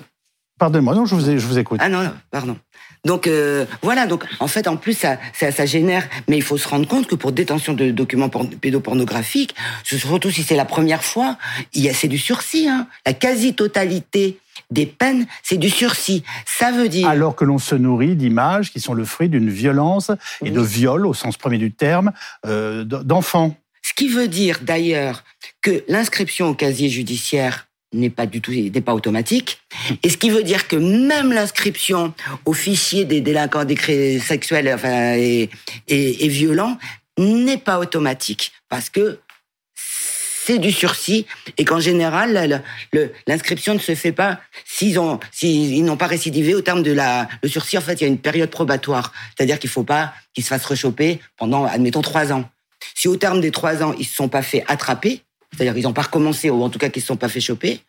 Pardonnez-moi, 0.57 0.95
non, 0.95 1.05
je 1.05 1.15
vous, 1.15 1.21
je 1.21 1.45
vous 1.45 1.57
écoute. 1.57 1.79
Ah 1.81 1.89
non, 1.89 2.03
non 2.03 2.13
pardon. 2.29 2.57
Donc 3.03 3.25
euh, 3.25 3.65
voilà, 3.81 4.05
donc 4.05 4.25
en 4.39 4.47
fait 4.47 4.67
en 4.67 4.77
plus 4.77 4.93
ça, 4.93 5.17
ça, 5.33 5.51
ça, 5.51 5.65
génère, 5.65 6.07
mais 6.27 6.37
il 6.37 6.43
faut 6.43 6.57
se 6.57 6.67
rendre 6.67 6.87
compte 6.87 7.07
que 7.07 7.15
pour 7.15 7.31
détention 7.31 7.73
de 7.73 7.89
documents 7.89 8.29
pédopornographiques, 8.29 9.55
surtout 9.83 10.29
si 10.29 10.43
c'est 10.43 10.55
la 10.55 10.65
première 10.65 11.03
fois, 11.03 11.37
il 11.73 11.81
y 11.81 11.89
a 11.89 11.95
c'est 11.95 12.07
du 12.07 12.19
sursis. 12.19 12.67
Hein. 12.69 12.87
La 13.07 13.13
quasi-totalité 13.13 14.37
des 14.71 14.85
peines, 14.85 15.27
c'est 15.43 15.57
du 15.57 15.69
sursis. 15.69 16.23
Ça 16.45 16.71
veut 16.71 16.89
dire... 16.89 17.07
Alors 17.07 17.35
que 17.35 17.45
l'on 17.45 17.59
se 17.59 17.75
nourrit 17.75 18.15
d'images 18.15 18.71
qui 18.71 18.79
sont 18.79 18.93
le 18.93 19.05
fruit 19.05 19.29
d'une 19.29 19.49
violence 19.49 20.11
et 20.43 20.49
de 20.49 20.61
viol, 20.61 21.05
au 21.05 21.13
sens 21.13 21.37
premier 21.37 21.57
du 21.57 21.71
terme, 21.71 22.11
euh, 22.45 22.83
d'enfants. 22.83 23.55
Ce 23.83 23.93
qui 23.93 24.07
veut 24.07 24.27
dire 24.27 24.59
d'ailleurs 24.61 25.23
que 25.61 25.83
l'inscription 25.87 26.47
au 26.47 26.53
casier 26.53 26.89
judiciaire 26.89 27.67
n'est 27.93 28.09
pas 28.09 28.25
du 28.25 28.39
tout 28.39 28.51
n'est 28.51 28.81
pas 28.81 28.93
automatique 28.93 29.59
et 30.01 30.09
ce 30.09 30.15
qui 30.15 30.29
veut 30.29 30.43
dire 30.43 30.69
que 30.69 30.77
même 30.77 31.33
l'inscription 31.33 32.13
au 32.45 32.53
fichier 32.53 33.03
des 33.03 33.19
délinquants 33.19 33.65
des 33.65 34.19
sexuels 34.19 34.71
enfin, 34.73 35.15
et, 35.15 35.49
et, 35.89 36.25
et 36.25 36.27
violents 36.29 36.77
n'est 37.17 37.57
pas 37.57 37.79
automatique 37.79 38.53
parce 38.69 38.89
que 38.89 39.19
c'est 40.45 40.59
du 40.59 40.71
sursis. 40.71 41.25
Et 41.57 41.65
qu'en 41.65 41.79
général 41.79 42.63
l'inscription 43.27 43.73
ne 43.73 43.79
se 43.79 43.95
fait 43.95 44.11
pas 44.11 44.39
s'ils 44.65 44.99
ont 44.99 45.19
s'ils 45.31 45.83
n'ont 45.85 45.97
pas 45.97 46.07
récidivé 46.07 46.55
au 46.55 46.61
terme 46.61 46.83
de 46.83 46.91
la 46.91 47.27
le 47.43 47.49
sursis. 47.49 47.77
En 47.77 47.81
fait 47.81 47.93
il 47.93 48.01
y 48.01 48.05
a 48.05 48.07
une 48.07 48.17
période 48.17 48.49
probatoire. 48.49 49.13
C'est-à-dire 49.35 49.59
qu'il 49.59 49.69
faut 49.69 49.83
pas 49.83 50.13
qu'ils 50.33 50.43
se 50.43 50.49
fassent 50.49 50.65
rechoper 50.65 51.19
pendant 51.37 51.65
admettons 51.65 52.01
trois 52.01 52.31
ans. 52.31 52.49
Si 52.95 53.07
au 53.07 53.15
terme 53.15 53.41
des 53.41 53.51
trois 53.51 53.83
ans, 53.83 53.93
ils 53.97 54.05
se 54.05 54.15
sont 54.15 54.29
pas 54.29 54.41
fait 54.41 54.63
attraper, 54.67 55.21
c'est-à-dire 55.51 55.73
qu'ils 55.73 55.83
n'ont 55.83 55.93
pas 55.93 56.03
recommencé, 56.03 56.49
ou 56.49 56.63
en 56.63 56.69
tout 56.69 56.79
cas 56.79 56.89
qu'ils 56.89 57.01
ne 57.01 57.03
se 57.03 57.07
sont 57.07 57.17
pas 57.17 57.29
fait 57.29 57.39
choper, 57.39 57.81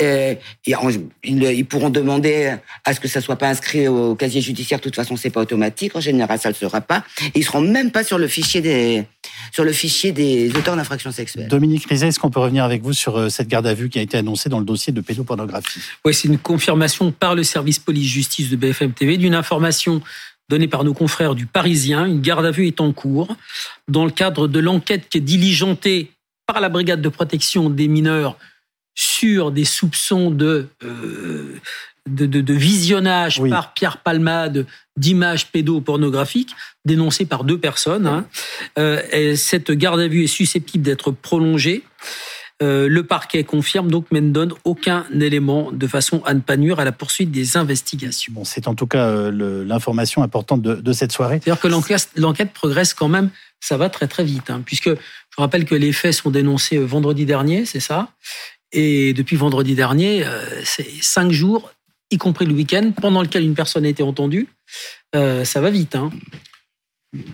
euh, 0.00 0.34
ils, 0.66 1.66
pourront 1.66 1.90
demander 1.90 2.54
à 2.84 2.94
ce 2.94 3.00
que 3.00 3.08
ça 3.08 3.20
soit 3.20 3.36
pas 3.36 3.48
inscrit 3.48 3.88
au 3.88 4.14
casier 4.14 4.40
judiciaire. 4.40 4.78
De 4.78 4.84
toute 4.84 4.96
façon, 4.96 5.16
c'est 5.16 5.30
pas 5.30 5.40
automatique. 5.40 5.94
En 5.96 6.00
général, 6.00 6.38
ça 6.38 6.48
ne 6.48 6.54
le 6.54 6.58
sera 6.58 6.80
pas. 6.80 7.04
Et 7.34 7.40
ils 7.40 7.44
seront 7.44 7.60
même 7.60 7.90
pas 7.90 8.04
sur 8.04 8.18
le 8.18 8.28
fichier 8.28 8.60
des 8.60 9.04
sur 9.52 9.64
le 9.64 9.72
fichier 9.72 10.12
des 10.12 10.50
auteurs 10.56 10.76
d'infractions 10.76 11.12
sexuelles. 11.12 11.48
Dominique 11.48 11.86
Rizet, 11.86 12.08
est-ce 12.08 12.18
qu'on 12.18 12.30
peut 12.30 12.40
revenir 12.40 12.64
avec 12.64 12.82
vous 12.82 12.92
sur 12.92 13.16
euh, 13.16 13.28
cette 13.28 13.48
garde 13.48 13.66
à 13.66 13.74
vue 13.74 13.88
qui 13.88 13.98
a 13.98 14.02
été 14.02 14.16
annoncée 14.16 14.48
dans 14.48 14.58
le 14.58 14.64
dossier 14.64 14.92
de 14.92 15.00
pédopornographie? 15.00 15.80
Oui, 16.04 16.14
c'est 16.14 16.28
une 16.28 16.38
confirmation 16.38 17.12
par 17.12 17.34
le 17.34 17.42
service 17.42 17.78
police-justice 17.78 18.50
de 18.50 18.56
BFM 18.56 18.92
TV 18.92 19.16
d'une 19.16 19.34
information 19.34 20.02
donnée 20.48 20.68
par 20.68 20.84
nos 20.84 20.94
confrères 20.94 21.34
du 21.34 21.46
Parisien. 21.46 22.06
Une 22.06 22.20
garde 22.20 22.46
à 22.46 22.50
vue 22.50 22.66
est 22.66 22.80
en 22.80 22.92
cours 22.92 23.34
dans 23.86 24.04
le 24.04 24.10
cadre 24.10 24.48
de 24.48 24.58
l'enquête 24.58 25.08
qui 25.08 25.18
est 25.18 25.22
diligentée 25.22 26.10
par 26.46 26.60
la 26.60 26.68
brigade 26.68 27.02
de 27.02 27.08
protection 27.08 27.68
des 27.68 27.88
mineurs 27.88 28.36
sur 28.98 29.52
des 29.52 29.64
soupçons 29.64 30.32
de, 30.32 30.66
euh, 30.82 31.54
de, 32.08 32.52
visionnage 32.52 33.40
par 33.48 33.72
Pierre 33.72 33.98
Palmade 33.98 34.66
d'images 34.96 35.52
pédopornographiques 35.52 36.56
dénoncées 36.84 37.24
par 37.24 37.44
deux 37.44 37.58
personnes. 37.58 38.08
Hein. 38.08 38.26
Euh, 38.76 39.36
cette 39.36 39.70
garde 39.70 40.00
à 40.00 40.08
vue 40.08 40.24
est 40.24 40.26
susceptible 40.26 40.82
d'être 40.82 41.12
prolongée. 41.12 41.84
Euh, 42.60 42.88
le 42.88 43.04
parquet 43.04 43.44
confirme 43.44 43.88
donc 43.88 44.06
mais 44.10 44.20
ne 44.20 44.32
donne 44.32 44.52
aucun 44.64 45.06
élément 45.12 45.70
de 45.70 45.86
façon 45.86 46.20
à 46.24 46.34
ne 46.34 46.40
pas 46.40 46.56
nuire 46.56 46.80
à 46.80 46.84
la 46.84 46.90
poursuite 46.90 47.30
des 47.30 47.56
investigations. 47.56 48.32
Bon, 48.32 48.44
c'est 48.44 48.66
en 48.66 48.74
tout 48.74 48.88
cas 48.88 49.30
l'information 49.30 50.24
importante 50.24 50.60
de, 50.60 50.92
cette 50.92 51.12
soirée. 51.12 51.38
C'est-à-dire 51.40 51.62
que 51.62 52.20
l'enquête 52.20 52.52
progresse 52.52 52.94
quand 52.94 53.06
même, 53.06 53.30
ça 53.60 53.76
va 53.76 53.90
très 53.90 54.08
très 54.08 54.24
vite, 54.24 54.50
hein, 54.50 54.60
puisque 54.66 54.88
je 54.90 55.36
rappelle 55.36 55.66
que 55.66 55.76
les 55.76 55.92
faits 55.92 56.14
sont 56.14 56.30
dénoncés 56.30 56.78
vendredi 56.78 57.26
dernier, 57.26 57.64
c'est 57.64 57.78
ça? 57.78 58.08
Et 58.72 59.12
depuis 59.14 59.36
vendredi 59.36 59.74
dernier, 59.74 60.24
euh, 60.24 60.44
c'est 60.64 60.86
cinq 61.00 61.30
jours, 61.32 61.72
y 62.10 62.18
compris 62.18 62.46
le 62.46 62.54
week-end, 62.54 62.92
pendant 63.00 63.22
lequel 63.22 63.44
une 63.44 63.54
personne 63.54 63.84
a 63.84 63.88
été 63.88 64.02
entendue. 64.02 64.48
Euh, 65.16 65.44
ça 65.44 65.60
va 65.60 65.70
vite. 65.70 65.96
Hein. 65.96 66.10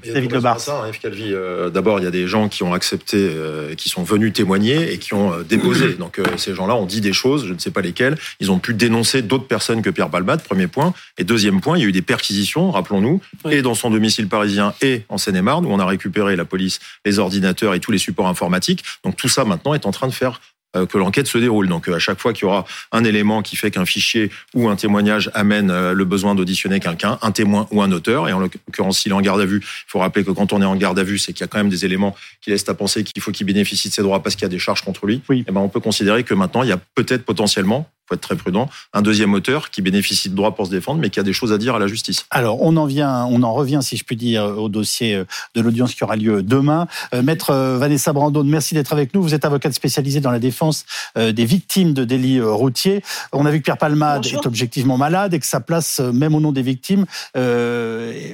David 0.04 0.32
Lebar. 0.32 0.56
Hein, 0.68 0.92
euh, 1.04 1.68
D'abord, 1.68 1.98
il 1.98 2.04
y 2.04 2.06
a 2.06 2.12
des 2.12 2.28
gens 2.28 2.48
qui 2.48 2.62
ont 2.62 2.72
accepté, 2.72 3.28
qui 3.76 3.88
sont 3.88 4.04
venus 4.04 4.32
témoigner 4.32 4.92
et 4.92 4.98
qui 4.98 5.14
ont 5.14 5.40
déposé. 5.42 5.94
Donc, 5.98 6.20
ces 6.36 6.54
gens-là 6.54 6.76
ont 6.76 6.86
dit 6.86 7.00
des 7.00 7.12
choses, 7.12 7.44
je 7.46 7.52
ne 7.52 7.58
sais 7.58 7.72
pas 7.72 7.80
lesquelles. 7.80 8.16
Ils 8.38 8.52
ont 8.52 8.60
pu 8.60 8.72
dénoncer 8.72 9.22
d'autres 9.22 9.48
personnes 9.48 9.82
que 9.82 9.90
Pierre 9.90 10.10
Balbat, 10.10 10.36
premier 10.36 10.68
point. 10.68 10.94
Et 11.18 11.24
deuxième 11.24 11.60
point, 11.60 11.76
il 11.76 11.80
y 11.80 11.84
a 11.84 11.88
eu 11.88 11.92
des 11.92 12.02
perquisitions, 12.02 12.70
rappelons-nous, 12.70 13.20
et 13.50 13.62
dans 13.62 13.74
son 13.74 13.90
domicile 13.90 14.28
parisien 14.28 14.74
et 14.80 15.02
en 15.08 15.18
Seine-et-Marne, 15.18 15.66
où 15.66 15.70
on 15.70 15.80
a 15.80 15.86
récupéré 15.86 16.36
la 16.36 16.44
police, 16.44 16.78
les 17.04 17.18
ordinateurs 17.18 17.74
et 17.74 17.80
tous 17.80 17.90
les 17.90 17.98
supports 17.98 18.28
informatiques. 18.28 18.84
Donc, 19.02 19.16
tout 19.16 19.28
ça 19.28 19.44
maintenant 19.44 19.74
est 19.74 19.86
en 19.86 19.90
train 19.90 20.06
de 20.06 20.12
faire 20.14 20.40
euh, 20.53 20.53
que 20.86 20.98
l'enquête 20.98 21.26
se 21.26 21.38
déroule. 21.38 21.68
Donc 21.68 21.88
euh, 21.88 21.94
à 21.94 21.98
chaque 21.98 22.20
fois 22.20 22.32
qu'il 22.32 22.42
y 22.42 22.46
aura 22.46 22.64
un 22.92 23.04
élément 23.04 23.42
qui 23.42 23.56
fait 23.56 23.70
qu'un 23.70 23.84
fichier 23.84 24.30
ou 24.54 24.68
un 24.68 24.76
témoignage 24.76 25.30
amène 25.34 25.70
euh, 25.70 25.92
le 25.92 26.04
besoin 26.04 26.34
d'auditionner 26.34 26.80
quelqu'un, 26.80 27.18
un 27.22 27.30
témoin 27.30 27.66
ou 27.70 27.82
un 27.82 27.92
auteur, 27.92 28.28
et 28.28 28.32
en 28.32 28.40
l'occurrence 28.40 29.00
s'il 29.00 29.12
est 29.12 29.14
en 29.14 29.20
garde 29.20 29.40
à 29.40 29.46
vue, 29.46 29.60
il 29.62 29.90
faut 29.90 29.98
rappeler 29.98 30.24
que 30.24 30.30
quand 30.30 30.52
on 30.52 30.62
est 30.62 30.66
en 30.66 30.76
garde 30.76 30.98
à 30.98 31.04
vue, 31.04 31.18
c'est 31.18 31.32
qu'il 31.32 31.42
y 31.42 31.44
a 31.44 31.48
quand 31.48 31.58
même 31.58 31.68
des 31.68 31.84
éléments 31.84 32.14
qui 32.40 32.50
laissent 32.50 32.68
à 32.68 32.74
penser 32.74 33.04
qu'il 33.04 33.22
faut 33.22 33.30
qu'il 33.30 33.46
bénéficie 33.46 33.88
de 33.88 33.94
ses 33.94 34.02
droits 34.02 34.22
parce 34.22 34.34
qu'il 34.34 34.42
y 34.42 34.46
a 34.46 34.48
des 34.50 34.58
charges 34.58 34.82
contre 34.82 35.06
lui. 35.06 35.22
Oui. 35.28 35.40
Et 35.40 35.44
eh 35.48 35.52
ben 35.52 35.60
on 35.60 35.68
peut 35.68 35.80
considérer 35.80 36.24
que 36.24 36.34
maintenant 36.34 36.62
il 36.62 36.68
y 36.68 36.72
a 36.72 36.80
peut-être 36.94 37.24
potentiellement 37.24 37.88
faut 38.08 38.14
être 38.14 38.20
très 38.20 38.36
prudent, 38.36 38.68
un 38.92 39.02
deuxième 39.02 39.32
auteur 39.32 39.70
qui 39.70 39.80
bénéficie 39.80 40.28
de 40.28 40.34
droits 40.34 40.54
pour 40.54 40.66
se 40.66 40.70
défendre, 40.70 41.00
mais 41.00 41.10
qui 41.10 41.20
a 41.20 41.22
des 41.22 41.32
choses 41.32 41.52
à 41.52 41.58
dire 41.58 41.74
à 41.74 41.78
la 41.78 41.86
justice. 41.86 42.26
Alors, 42.30 42.60
on 42.60 42.76
en 42.76 42.84
vient, 42.84 43.24
on 43.26 43.42
en 43.42 43.54
revient, 43.54 43.80
si 43.82 43.96
je 43.96 44.04
puis 44.04 44.16
dire, 44.16 44.44
au 44.44 44.68
dossier 44.68 45.14
euh, 45.14 45.24
de 45.54 45.60
l'audience 45.62 45.94
qui 45.94 46.04
aura 46.04 46.16
lieu 46.16 46.42
demain. 46.42 46.86
Euh, 47.14 47.22
Maître 47.22 47.50
euh, 47.50 47.78
Vanessa 47.78 48.12
Brandon, 48.12 48.44
merci 48.44 48.74
d'être 48.74 48.92
avec 48.92 49.14
nous. 49.14 49.22
Vous 49.22 49.34
êtes 49.34 49.44
avocate 49.44 49.72
spécialisée 49.72 50.20
dans 50.20 50.30
la 50.30 50.38
défense 50.38 50.84
des 51.16 51.44
victimes 51.44 51.92
de 51.92 52.04
délits 52.04 52.40
routiers. 52.40 53.02
On 53.32 53.46
a 53.46 53.50
vu 53.50 53.58
que 53.58 53.64
Pierre 53.64 53.78
Palmade 53.78 54.26
est 54.26 54.46
objectivement 54.46 54.96
malade 54.96 55.34
et 55.34 55.38
que 55.38 55.46
sa 55.46 55.60
place, 55.60 56.00
même 56.00 56.34
au 56.34 56.40
nom 56.40 56.52
des 56.52 56.62
victimes, 56.62 57.06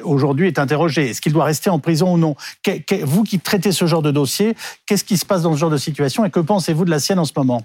aujourd'hui 0.03 0.47
est 0.47 0.59
interrogée. 0.59 1.11
Est-ce 1.11 1.21
qu'il 1.21 1.33
doit 1.33 1.45
rester 1.45 1.71
en 1.71 1.79
prison 1.79 2.15
ou 2.15 2.19
non? 2.19 2.37
Vous 3.03 3.23
qui 3.25 3.39
traitez 3.39 3.73
ce 3.73 3.87
genre 3.87 4.03
de 4.03 4.11
dossier, 4.11 4.55
qu'est-ce 4.87 5.05
qui 5.05 5.17
se 5.17 5.25
passe 5.25 5.43
dans 5.43 5.53
ce 5.55 5.59
genre 5.59 5.71
de 5.71 5.77
situation 5.77 6.25
et 6.25 6.31
que 6.31 6.41
pensez-vous 6.41 6.85
de 6.85 6.91
la 6.91 7.01
sienne 7.01 7.19
en 7.19 7.25
ce 7.25 7.33
moment? 7.37 7.65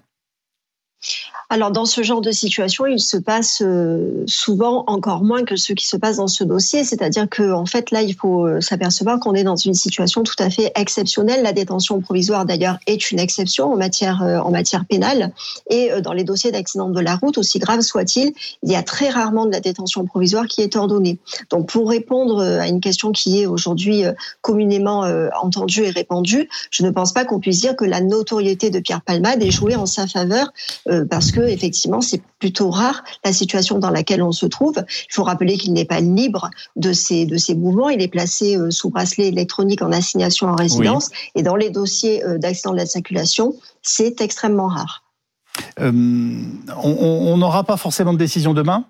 Alors 1.50 1.72
dans 1.72 1.86
ce 1.86 2.02
genre 2.02 2.22
de 2.22 2.32
situation, 2.32 2.86
il 2.88 3.00
se 3.00 3.18
passe 3.18 3.62
euh, 3.62 4.24
souvent 4.26 4.84
encore 4.88 5.24
moins 5.24 5.44
que 5.44 5.56
ce 5.56 5.74
qui 5.74 5.86
se 5.86 5.96
passe 5.96 6.18
dans 6.18 6.28
ce 6.28 6.44
dossier, 6.44 6.84
c'est-à-dire 6.84 7.30
que 7.30 7.52
en 7.52 7.66
fait 7.66 7.92
là, 7.92 8.02
il 8.02 8.16
faut 8.16 8.48
euh, 8.48 8.62
s'apercevoir 8.62 9.20
qu'on 9.20 9.36
est 9.36 9.44
dans 9.44 9.56
une 9.56 9.76
situation 9.76 10.24
tout 10.24 10.36
à 10.40 10.50
fait 10.50 10.72
exceptionnelle. 10.76 11.44
La 11.44 11.54
détention 11.54 12.02
provisoire 12.02 12.46
d'ailleurs 12.46 12.80
est 12.88 13.12
une 13.12 13.20
exception 13.20 13.72
en 13.72 13.78
matière 13.78 14.24
euh, 14.24 14.40
en 14.40 14.50
matière 14.50 14.86
pénale 14.86 15.34
et 15.70 15.90
dans 16.02 16.14
les 16.14 16.24
dossiers 16.24 16.52
d'accident 16.52 16.90
de 16.90 17.00
la 17.00 17.16
route, 17.16 17.38
aussi 17.38 17.60
grave 17.60 17.82
soit-il, 17.82 18.34
il 18.64 18.72
y 18.72 18.76
a 18.76 18.84
très 18.84 19.10
rarement 19.10 19.46
de 19.46 19.52
la 19.52 19.60
détention 19.60 20.06
provisoire 20.06 20.48
qui 20.48 20.62
est 20.62 20.76
ordonnée. 20.76 21.20
Donc 21.50 21.70
pour 21.70 21.90
répondre 21.90 22.42
à 22.42 22.68
une 22.68 22.80
question 22.80 23.12
qui 23.12 23.42
est 23.42 23.46
aujourd'hui 23.46 24.04
communément 24.42 25.06
entendue 25.42 25.84
et 25.84 25.90
répandue, 25.90 26.50
je 26.70 26.84
ne 26.84 26.90
pense 26.90 27.14
pas 27.14 27.26
qu'on 27.26 27.40
puisse 27.40 27.62
dire 27.62 27.76
que 27.76 27.86
la 27.86 28.02
notoriété 28.02 28.70
de 28.70 28.80
Pierre 28.80 29.02
Palmade 29.02 29.44
est 29.44 29.52
jouée 29.52 29.76
en 29.76 29.86
sa 29.86 30.08
faveur 30.08 30.52
parce 31.10 31.32
que 31.32 31.35
que 31.36 31.42
effectivement 31.42 32.02
c'est 32.02 32.22
plutôt 32.40 32.70
rare 32.70 33.04
la 33.24 33.34
situation 33.34 33.80
dans 33.80 33.90
laquelle 33.90 34.24
on 34.24 34.32
se 34.32 34.46
trouve. 34.46 34.76
Il 34.78 35.14
faut 35.14 35.24
rappeler 35.24 35.58
qu'il 35.58 35.74
n'est 35.74 35.86
pas 35.86 36.00
libre 36.00 36.50
de 36.76 36.94
ses 36.94 37.26
de 37.26 37.38
ses 37.38 37.56
mouvements. 37.56 37.90
Il 37.90 38.02
est 38.02 38.08
placé 38.08 38.58
euh, 38.58 38.72
sous 38.72 38.90
bracelet 38.90 39.28
électronique 39.28 39.82
en 39.82 39.92
assignation 39.92 40.48
en 40.48 40.56
résidence 40.56 41.10
et 41.36 41.44
dans 41.44 41.56
les 41.56 41.70
dossiers 41.70 42.24
euh, 42.24 42.38
d'accident 42.38 42.72
de 42.72 42.78
la 42.78 42.86
circulation, 42.86 43.56
c'est 43.82 44.22
extrêmement 44.22 44.68
rare. 44.68 45.04
Euh, 45.80 45.92
on 46.84 47.38
n'aura 47.38 47.64
pas 47.64 47.78
forcément 47.78 48.14
de 48.14 48.18
décision 48.18 48.54
demain? 48.54 48.86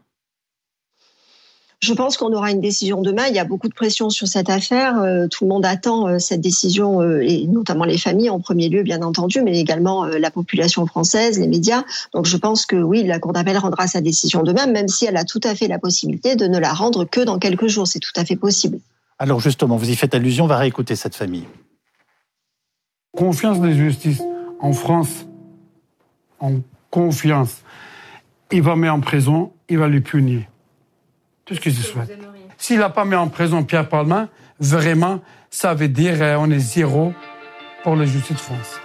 Je 1.85 1.93
pense 1.93 2.17
qu'on 2.17 2.33
aura 2.33 2.51
une 2.51 2.61
décision 2.61 3.01
demain. 3.01 3.27
Il 3.27 3.35
y 3.35 3.39
a 3.39 3.45
beaucoup 3.45 3.69
de 3.69 3.73
pression 3.73 4.09
sur 4.09 4.27
cette 4.27 4.49
affaire. 4.49 4.97
Euh, 4.97 5.27
tout 5.27 5.43
le 5.43 5.49
monde 5.49 5.65
attend 5.65 6.07
euh, 6.07 6.19
cette 6.19 6.41
décision, 6.41 7.01
euh, 7.01 7.21
et 7.21 7.45
notamment 7.45 7.85
les 7.85 7.99
familles 7.99 8.31
en 8.31 8.39
premier 8.39 8.69
lieu, 8.69 8.81
bien 8.81 9.03
entendu, 9.03 9.41
mais 9.43 9.59
également 9.59 10.05
la 10.05 10.31
population 10.31 10.85
française, 10.87 11.39
les 11.39 11.47
médias. 11.47 11.83
Donc 12.13 12.25
je 12.25 12.37
pense 12.37 12.65
que 12.65 12.75
oui, 12.75 13.03
la 13.03 13.19
Cour 13.19 13.33
d'appel 13.33 13.57
rendra 13.57 13.87
sa 13.87 14.01
décision 14.01 14.41
demain, 14.41 14.65
même 14.65 14.87
si 14.87 15.05
elle 15.05 15.17
a 15.17 15.23
tout 15.23 15.39
à 15.43 15.53
fait 15.53 15.67
la 15.67 15.77
possibilité 15.77 16.35
de 16.35 16.47
ne 16.47 16.57
la 16.57 16.73
rendre 16.73 17.05
que 17.05 17.21
dans 17.21 17.37
quelques 17.37 17.67
jours. 17.67 17.87
C'est 17.87 17.99
tout 17.99 18.13
à 18.15 18.25
fait 18.25 18.35
possible. 18.35 18.79
Alors 19.19 19.39
justement, 19.39 19.77
vous 19.77 19.89
y 19.89 19.95
faites 19.95 20.15
allusion, 20.15 20.45
on 20.45 20.47
va 20.47 20.57
réécouter 20.57 20.95
cette 20.95 21.15
famille. 21.15 21.45
Confiance 23.15 23.61
de 23.61 23.71
justice 23.71 24.21
en 24.59 24.73
France, 24.73 25.27
en 26.39 26.53
confiance. 26.89 27.61
Il 28.51 28.63
va 28.63 28.75
mettre 28.75 28.93
en 28.93 29.01
prison, 29.01 29.51
il 29.69 29.77
va 29.77 29.87
lui 29.87 30.01
punir. 30.01 30.43
Tout 31.45 31.55
ce 31.55 31.59
que 31.59 31.69
je 31.69 31.81
souhaite. 31.81 32.17
S'il 32.57 32.79
n'a 32.79 32.89
pas 32.89 33.05
mis 33.05 33.15
en 33.15 33.27
prison 33.27 33.63
Pierre 33.63 33.87
Palma, 33.87 34.29
vraiment, 34.59 35.21
ça 35.49 35.73
veut 35.73 35.87
dire 35.87 36.17
qu'on 36.17 36.49
est 36.49 36.59
zéro 36.59 37.13
pour 37.83 37.95
la 37.95 38.05
justice 38.05 38.35
de 38.35 38.41
France. 38.41 38.79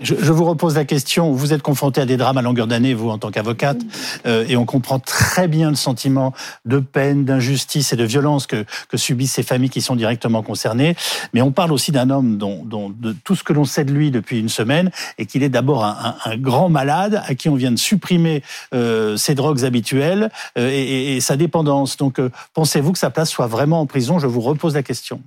Je, 0.00 0.14
vous 0.14 0.44
repose 0.44 0.76
la 0.76 0.84
question. 0.84 1.32
Vous 1.32 1.52
êtes 1.52 1.62
confronté 1.62 2.00
à 2.00 2.06
des 2.06 2.16
drames 2.16 2.38
à 2.38 2.42
longueur 2.42 2.66
d'année, 2.66 2.94
vous, 2.94 3.10
en 3.10 3.18
tant 3.18 3.30
qu'avocate, 3.30 3.78
euh, 4.26 4.44
et 4.48 4.56
on 4.56 4.64
comprend 4.64 4.98
très 4.98 5.46
bien 5.46 5.68
le 5.68 5.76
sentiment 5.76 6.32
de 6.64 6.78
peine, 6.78 7.24
d'injustice 7.24 7.92
et 7.92 7.96
de 7.96 8.04
violence 8.04 8.46
que, 8.46 8.64
que, 8.88 8.96
subissent 8.96 9.34
ces 9.34 9.42
familles 9.42 9.68
qui 9.68 9.82
sont 9.82 9.96
directement 9.96 10.42
concernées. 10.42 10.96
Mais 11.34 11.42
on 11.42 11.52
parle 11.52 11.72
aussi 11.72 11.92
d'un 11.92 12.08
homme 12.08 12.38
dont, 12.38 12.64
dont, 12.64 12.88
de 12.88 13.12
tout 13.24 13.36
ce 13.36 13.44
que 13.44 13.52
l'on 13.52 13.64
sait 13.64 13.84
de 13.84 13.92
lui 13.92 14.10
depuis 14.10 14.38
une 14.38 14.48
semaine, 14.48 14.90
et 15.18 15.26
qu'il 15.26 15.42
est 15.42 15.48
d'abord 15.50 15.84
un, 15.84 16.16
un, 16.24 16.36
grand 16.36 16.70
malade 16.70 17.22
à 17.26 17.34
qui 17.34 17.48
on 17.48 17.54
vient 17.54 17.72
de 17.72 17.78
supprimer 17.78 18.42
euh, 18.74 19.16
ses 19.16 19.34
drogues 19.34 19.64
habituelles 19.64 20.30
euh, 20.58 20.70
et, 20.70 21.16
et, 21.16 21.20
sa 21.20 21.36
dépendance. 21.36 21.96
Donc, 21.96 22.18
euh, 22.18 22.30
pensez-vous 22.54 22.92
que 22.92 22.98
sa 22.98 23.10
place 23.10 23.30
soit 23.30 23.46
vraiment 23.46 23.80
en 23.80 23.86
prison? 23.86 24.18
Je 24.18 24.26
vous 24.26 24.40
repose 24.40 24.74
la 24.74 24.82
question. 24.82 25.20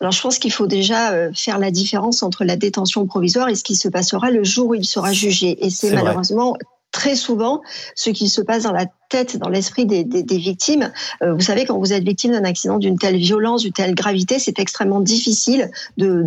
Alors 0.00 0.12
je 0.12 0.20
pense 0.20 0.38
qu'il 0.38 0.52
faut 0.52 0.66
déjà 0.66 1.12
euh, 1.12 1.30
faire 1.34 1.58
la 1.58 1.70
différence 1.70 2.22
entre 2.22 2.44
la 2.44 2.56
détention 2.56 3.06
provisoire 3.06 3.48
et 3.48 3.54
ce 3.54 3.64
qui 3.64 3.76
se 3.76 3.88
passera 3.88 4.30
le 4.30 4.44
jour 4.44 4.68
où 4.68 4.74
il 4.74 4.84
sera 4.84 5.12
jugé. 5.12 5.64
Et 5.64 5.70
c'est 5.70 5.92
malheureusement 5.92 6.56
très 6.92 7.14
souvent 7.14 7.62
ce 7.94 8.10
qui 8.10 8.28
se 8.28 8.40
passe 8.40 8.64
dans 8.64 8.72
la 8.72 8.86
tête, 9.10 9.36
dans 9.36 9.50
l'esprit 9.50 9.84
des, 9.84 10.04
victimes. 10.38 10.90
Euh, 11.22 11.34
vous 11.34 11.40
savez, 11.40 11.66
quand 11.66 11.78
vous 11.78 11.92
êtes 11.92 12.04
victime 12.04 12.32
d'un 12.32 12.44
accident 12.44 12.78
d'une 12.78 12.96
telle 12.96 13.16
violence, 13.16 13.62
d'une 13.62 13.72
telle 13.72 13.94
gravité, 13.94 14.38
c'est 14.38 14.58
extrêmement 14.58 15.00
difficile 15.00 15.70
de, 15.98 16.24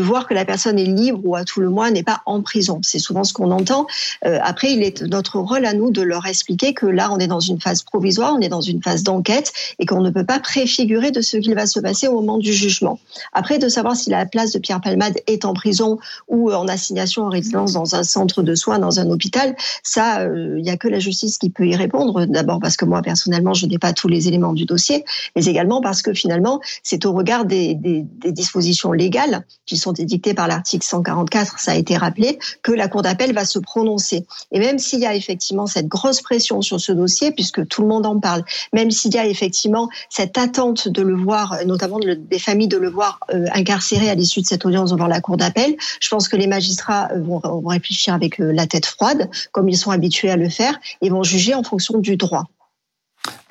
voir 0.00 0.26
que 0.26 0.34
la 0.34 0.44
personne 0.44 0.78
est 0.78 0.84
libre 0.84 1.20
ou 1.22 1.36
à 1.36 1.44
tout 1.44 1.60
le 1.60 1.68
moins 1.68 1.90
n'est 1.90 2.02
pas 2.02 2.22
en 2.26 2.42
prison. 2.42 2.80
C'est 2.82 2.98
souvent 2.98 3.22
ce 3.22 3.32
qu'on 3.32 3.52
entend. 3.52 3.86
Euh, 4.24 4.38
après, 4.42 4.72
il 4.72 4.82
est 4.82 5.02
notre 5.02 5.38
rôle 5.38 5.64
à 5.64 5.74
nous 5.74 5.92
de 5.92 6.02
leur 6.02 6.26
expliquer 6.26 6.74
que 6.74 6.86
là, 6.86 7.10
on 7.12 7.18
est 7.18 7.28
dans 7.28 7.40
une 7.40 7.60
phase 7.60 7.82
provisoire, 7.82 8.34
on 8.36 8.40
est 8.40 8.48
dans 8.48 8.60
une 8.60 8.82
phase 8.82 9.04
d'enquête 9.04 9.52
et 9.78 9.86
qu'on 9.86 10.00
ne 10.00 10.10
peut 10.10 10.24
pas 10.24 10.40
préfigurer 10.40 11.12
de 11.12 11.20
ce 11.20 11.36
qu'il 11.36 11.54
va 11.54 11.66
se 11.66 11.78
passer 11.78 12.08
au 12.08 12.14
moment 12.14 12.38
du 12.38 12.52
jugement. 12.52 12.98
Après, 13.32 13.58
de 13.58 13.68
savoir 13.68 13.94
si 13.94 14.10
la 14.10 14.26
place 14.26 14.52
de 14.52 14.58
Pierre 14.58 14.80
Palmade 14.80 15.18
est 15.26 15.44
en 15.44 15.52
prison 15.52 15.98
ou 16.28 16.52
en 16.52 16.66
assignation 16.66 17.24
en 17.24 17.28
résidence 17.28 17.74
dans 17.74 17.94
un 17.94 18.02
centre 18.02 18.42
de 18.42 18.54
soins, 18.54 18.78
dans 18.78 18.98
un 18.98 19.10
hôpital, 19.10 19.54
ça, 19.82 20.20
euh, 20.20 20.54
il 20.58 20.62
n'y 20.62 20.70
a 20.70 20.76
que 20.76 20.88
la 20.88 20.98
justice 20.98 21.38
qui 21.38 21.50
peut 21.50 21.66
y 21.66 21.76
répondre 21.76 22.21
peut-être 22.22 22.32
d'abord 22.32 22.60
parce 22.60 22.76
que 22.76 22.84
moi 22.84 23.02
personnellement 23.02 23.54
je 23.54 23.66
n'ai 23.66 23.78
pas 23.78 23.92
tous 23.92 24.08
les 24.08 24.28
éléments 24.28 24.52
du 24.52 24.64
dossier, 24.64 25.04
mais 25.36 25.44
également 25.44 25.80
parce 25.80 26.02
que 26.02 26.12
finalement 26.12 26.60
c'est 26.82 27.04
au 27.06 27.12
regard 27.12 27.44
des, 27.44 27.74
des, 27.74 28.04
dispositions 28.32 28.92
légales 28.92 29.44
qui 29.66 29.76
sont 29.76 29.92
édictées 29.92 30.34
par 30.34 30.48
l'article 30.48 30.84
144, 30.84 31.58
ça 31.58 31.72
a 31.72 31.74
été 31.74 31.96
rappelé, 31.96 32.38
que 32.62 32.72
la 32.72 32.88
Cour 32.88 33.02
d'appel 33.02 33.34
va 33.34 33.44
se 33.44 33.58
prononcer. 33.58 34.24
Et 34.52 34.58
même 34.58 34.78
s'il 34.78 35.00
y 35.00 35.06
a 35.06 35.14
effectivement 35.14 35.66
cette 35.66 35.86
grosse 35.86 36.22
pression 36.22 36.62
sur 36.62 36.80
ce 36.80 36.92
dossier, 36.92 37.32
puisque 37.32 37.66
tout 37.68 37.82
le 37.82 37.88
monde 37.88 38.06
en 38.06 38.18
parle, 38.18 38.44
même 38.72 38.90
s'il 38.90 39.14
y 39.14 39.18
a 39.18 39.26
effectivement 39.26 39.88
cette 40.08 40.38
attente 40.38 40.88
de 40.88 41.02
le 41.02 41.14
voir, 41.14 41.58
notamment 41.66 41.98
des 41.98 42.38
familles 42.38 42.68
de 42.68 42.78
le 42.78 42.88
voir 42.88 43.20
euh, 43.32 43.46
incarcéré 43.52 44.08
à 44.08 44.14
l'issue 44.14 44.40
de 44.40 44.46
cette 44.46 44.64
audience 44.64 44.92
devant 44.92 45.06
la 45.06 45.20
Cour 45.20 45.36
d'appel, 45.36 45.76
je 46.00 46.08
pense 46.08 46.28
que 46.28 46.36
les 46.36 46.46
magistrats 46.46 47.08
vont, 47.16 47.40
vont 47.44 47.68
réfléchir 47.68 48.14
avec 48.14 48.40
euh, 48.40 48.52
la 48.52 48.66
tête 48.66 48.86
froide, 48.86 49.28
comme 49.52 49.68
ils 49.68 49.76
sont 49.76 49.90
habitués 49.90 50.30
à 50.30 50.36
le 50.36 50.48
faire, 50.48 50.78
et 51.00 51.10
vont 51.10 51.22
juger 51.22 51.54
en 51.54 51.62
fonction 51.62 51.98
du 51.98 52.11
droit. 52.16 52.51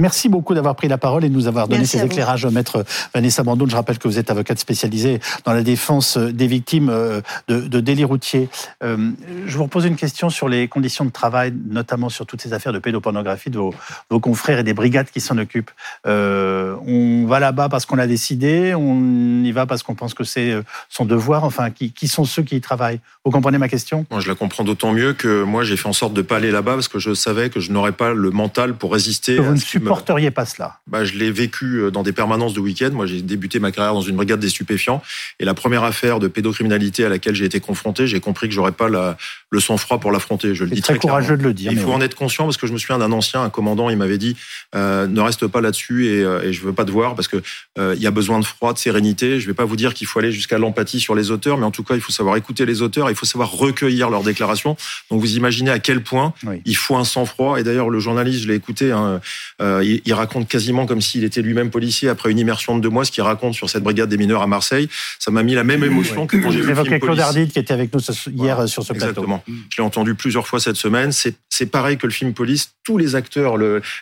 Merci 0.01 0.29
beaucoup 0.29 0.55
d'avoir 0.55 0.75
pris 0.75 0.87
la 0.87 0.97
parole 0.97 1.23
et 1.23 1.29
de 1.29 1.33
nous 1.33 1.47
avoir 1.47 1.67
donné 1.67 1.85
ces 1.85 2.03
éclairages, 2.03 2.47
maître 2.47 2.83
Vanessa 3.13 3.43
Bandoun. 3.43 3.69
Je 3.69 3.75
rappelle 3.75 3.99
que 3.99 4.07
vous 4.07 4.17
êtes 4.17 4.31
avocate 4.31 4.57
spécialisée 4.57 5.19
dans 5.45 5.53
la 5.53 5.61
défense 5.61 6.17
des 6.17 6.47
victimes 6.47 6.89
euh, 6.89 7.21
de, 7.47 7.61
de 7.61 7.79
délits 7.79 8.03
routiers. 8.03 8.49
Euh, 8.83 9.11
je 9.45 9.57
vous 9.57 9.63
repose 9.63 9.85
une 9.85 9.95
question 9.95 10.31
sur 10.31 10.49
les 10.49 10.67
conditions 10.67 11.05
de 11.05 11.11
travail, 11.11 11.53
notamment 11.69 12.09
sur 12.09 12.25
toutes 12.25 12.41
ces 12.41 12.51
affaires 12.51 12.73
de 12.73 12.79
pédopornographie 12.79 13.51
de 13.51 13.59
vos, 13.59 13.75
vos 14.09 14.19
confrères 14.19 14.57
et 14.57 14.63
des 14.63 14.73
brigades 14.73 15.11
qui 15.11 15.21
s'en 15.21 15.37
occupent. 15.37 15.69
Euh, 16.07 16.75
on 16.87 17.27
va 17.27 17.39
là-bas 17.39 17.69
parce 17.69 17.85
qu'on 17.85 17.95
l'a 17.95 18.07
décidé, 18.07 18.73
on 18.73 19.43
y 19.43 19.51
va 19.51 19.67
parce 19.67 19.83
qu'on 19.83 19.93
pense 19.93 20.15
que 20.15 20.23
c'est 20.23 20.55
son 20.89 21.05
devoir. 21.05 21.43
Enfin, 21.43 21.69
qui, 21.69 21.91
qui, 21.91 22.07
sont 22.07 22.25
ceux 22.25 22.41
qui 22.41 22.55
y 22.55 22.61
travaillent 22.61 22.99
Vous 23.23 23.31
comprenez 23.31 23.59
ma 23.59 23.69
question? 23.69 24.07
Moi, 24.09 24.19
je 24.19 24.27
la 24.27 24.35
comprends 24.35 24.63
d'autant 24.63 24.93
mieux 24.93 25.13
que 25.13 25.43
moi, 25.43 25.63
j'ai 25.63 25.77
fait 25.77 25.87
en 25.87 25.93
sorte 25.93 26.13
de 26.13 26.21
ne 26.21 26.25
pas 26.25 26.37
aller 26.37 26.49
là-bas 26.49 26.73
parce 26.73 26.87
que 26.87 26.97
je 26.97 27.13
savais 27.13 27.51
que 27.51 27.59
je 27.59 27.71
n'aurais 27.71 27.91
pas 27.91 28.13
le 28.13 28.31
mental 28.31 28.73
pour 28.73 28.93
résister 28.93 29.37
supporteriez 29.62 30.32
pas 30.32 30.46
cela? 30.46 30.80
Bah, 30.88 31.06
Je 31.06 31.13
l'ai 31.13 31.32
vécu 31.32 31.77
euh, 31.77 31.91
dans 31.91 32.03
des 32.03 32.13
permanences 32.13 32.53
de 32.53 32.60
week-end. 32.60 32.91
Moi, 32.91 33.06
j'ai 33.06 33.22
débuté 33.22 33.60
ma 33.60 33.72
carrière 33.72 33.94
dans 33.94 34.01
une 34.01 34.15
brigade 34.15 34.39
des 34.39 34.50
stupéfiants. 34.50 35.01
Et 35.39 35.46
la 35.46 35.53
première 35.53 35.84
affaire 35.84 36.20
de 36.20 36.27
pédocriminalité 36.27 37.06
à 37.06 37.10
laquelle 37.10 37.36
j'ai 37.36 37.46
été 37.46 37.60
confronté, 37.60 38.08
j'ai 38.08 38.20
compris 38.20 38.48
que 38.48 38.53
j'aurais 38.53 38.72
pas 38.72 38.89
la, 38.89 39.18
le 39.50 39.60
sang-froid 39.60 40.00
pour 40.00 40.12
l'affronter. 40.12 40.56
Je 40.56 40.63
le 40.63 40.72
dis 40.72 40.82
très, 40.82 40.94
très 40.94 41.00
courageux 41.00 41.38
de 41.38 41.44
le 41.44 41.53
dire. 41.53 41.72
Il 41.72 41.80
faut 41.80 41.91
en 41.91 42.01
être 42.01 42.15
conscient 42.15 42.46
parce 42.46 42.58
que 42.58 42.68
je 42.68 42.74
me 42.74 42.77
souviens 42.77 42.98
d'un 42.98 43.12
ancien, 43.12 43.44
un 43.44 43.50
commandant, 43.50 43.89
il 43.89 43.98
m'avait 43.98 44.18
dit 44.18 44.38
euh, 44.75 45.08
ne 45.08 45.20
reste 45.20 45.48
pas 45.48 45.60
là-dessus 45.60 46.08
et, 46.08 46.24
euh, 46.24 46.44
et, 46.44 46.53
je 46.53 46.62
veux 46.62 46.74
pas 46.74 46.86
te 46.86 46.91
voir 46.91 47.15
parce 47.15 47.27
que 47.27 47.41
euh, 47.77 47.94
il 47.96 48.01
y 48.01 48.08
a 48.08 48.12
besoin 48.12 48.39
de 48.39 48.46
froid, 48.46 48.74
de 48.74 48.77
sérénité. 48.77 49.39
Je 49.39 49.48
vais 49.48 49.53
pas 49.53 49.65
vous 49.65 49.75
dire 49.75 49.94
qu'il 49.94 50.08
faut 50.08 50.20
aller 50.20 50.32
jusqu'à 50.32 50.58
l'empathie 50.58 51.00
sur 51.00 51.15
les 51.15 51.32
auteurs, 51.32 51.58
mais 51.58 51.65
en 51.65 51.72
tout 51.72 51.84
cas, 51.84 51.96
il 51.96 52.01
faut 52.01 52.12
savoir 52.12 52.38
écouter 52.38 52.65
les 52.65 52.82
auteurs, 52.82 53.10
il 53.10 53.15
faut 53.15 53.25
savoir 53.25 53.51
recueillir 53.51 54.10
leurs 54.10 54.24
déclarations. 54.24 54.77
Donc 55.10 55.20
vous 55.20 55.36
imaginez 55.36 55.72
à 55.72 55.80
quel 55.80 56.01
point 56.01 56.34
oui. 56.46 56.62
il 56.65 56.77
faut 56.77 56.96
un 56.96 57.03
sang-froid. 57.03 57.60
Et 57.60 57.63
d'ailleurs, 57.63 57.89
le 57.89 58.00
journaliste, 58.00 58.44
je 58.44 58.48
l'ai 58.48 58.56
écouté, 58.56 58.91
hein, 58.91 59.20
euh, 59.62 59.84
il, 59.84 60.01
il 60.06 60.13
raconte 60.13 60.48
quasiment 60.48 60.86
comme 60.86 61.01
s'il 61.01 61.24
était 61.24 61.41
lui-même 61.41 61.70
policier 61.70 62.10
après 62.10 62.32
une 62.32 62.39
immersion 62.39 62.75
de 62.75 62.82
deux 62.82 62.89
mois, 62.89 63.06
ce 63.06 63.12
qu'il 63.12 63.24
raconte 63.24 63.53
sur 63.53 63.70
cette 63.70 63.84
brigade 63.84 64.10
des 64.10 64.18
mineurs 64.18 64.41
à 64.41 64.48
Marseille. 64.48 64.89
Ça 65.20 65.32
m'a 65.32 65.44
mis 65.44 65.53
la 65.53 65.63
même 65.63 65.84
émotion 65.84 66.22
oui. 66.22 66.27
que 66.27 66.38
quand 66.38 66.51
j'ai 66.51 66.62
vu 66.62 66.74
le 66.74 67.00
Claude 67.00 67.20
Ardide 67.20 67.51
qui 67.51 67.60
était 67.60 67.74
avec 67.74 67.94
nous 67.94 68.00
hier 68.00 68.56
voilà. 68.56 68.68
sur 68.68 68.84
ce 68.84 68.94
plateau. 68.94 69.10
Exactement. 69.10 69.44
Je 69.70 69.77
l'ai 69.77 69.84
entendu 69.84 70.15
plusieurs 70.15 70.48
fois 70.48 70.60
cette 70.60 70.75
semaine. 70.75 71.12
C'est 71.12 71.65
pareil 71.68 71.98
que 71.98 72.08
le 72.08 72.13
film 72.13 72.34
Police. 72.34 72.72
Tous 72.84 72.98
les 72.98 73.15
acteurs, 73.15 73.58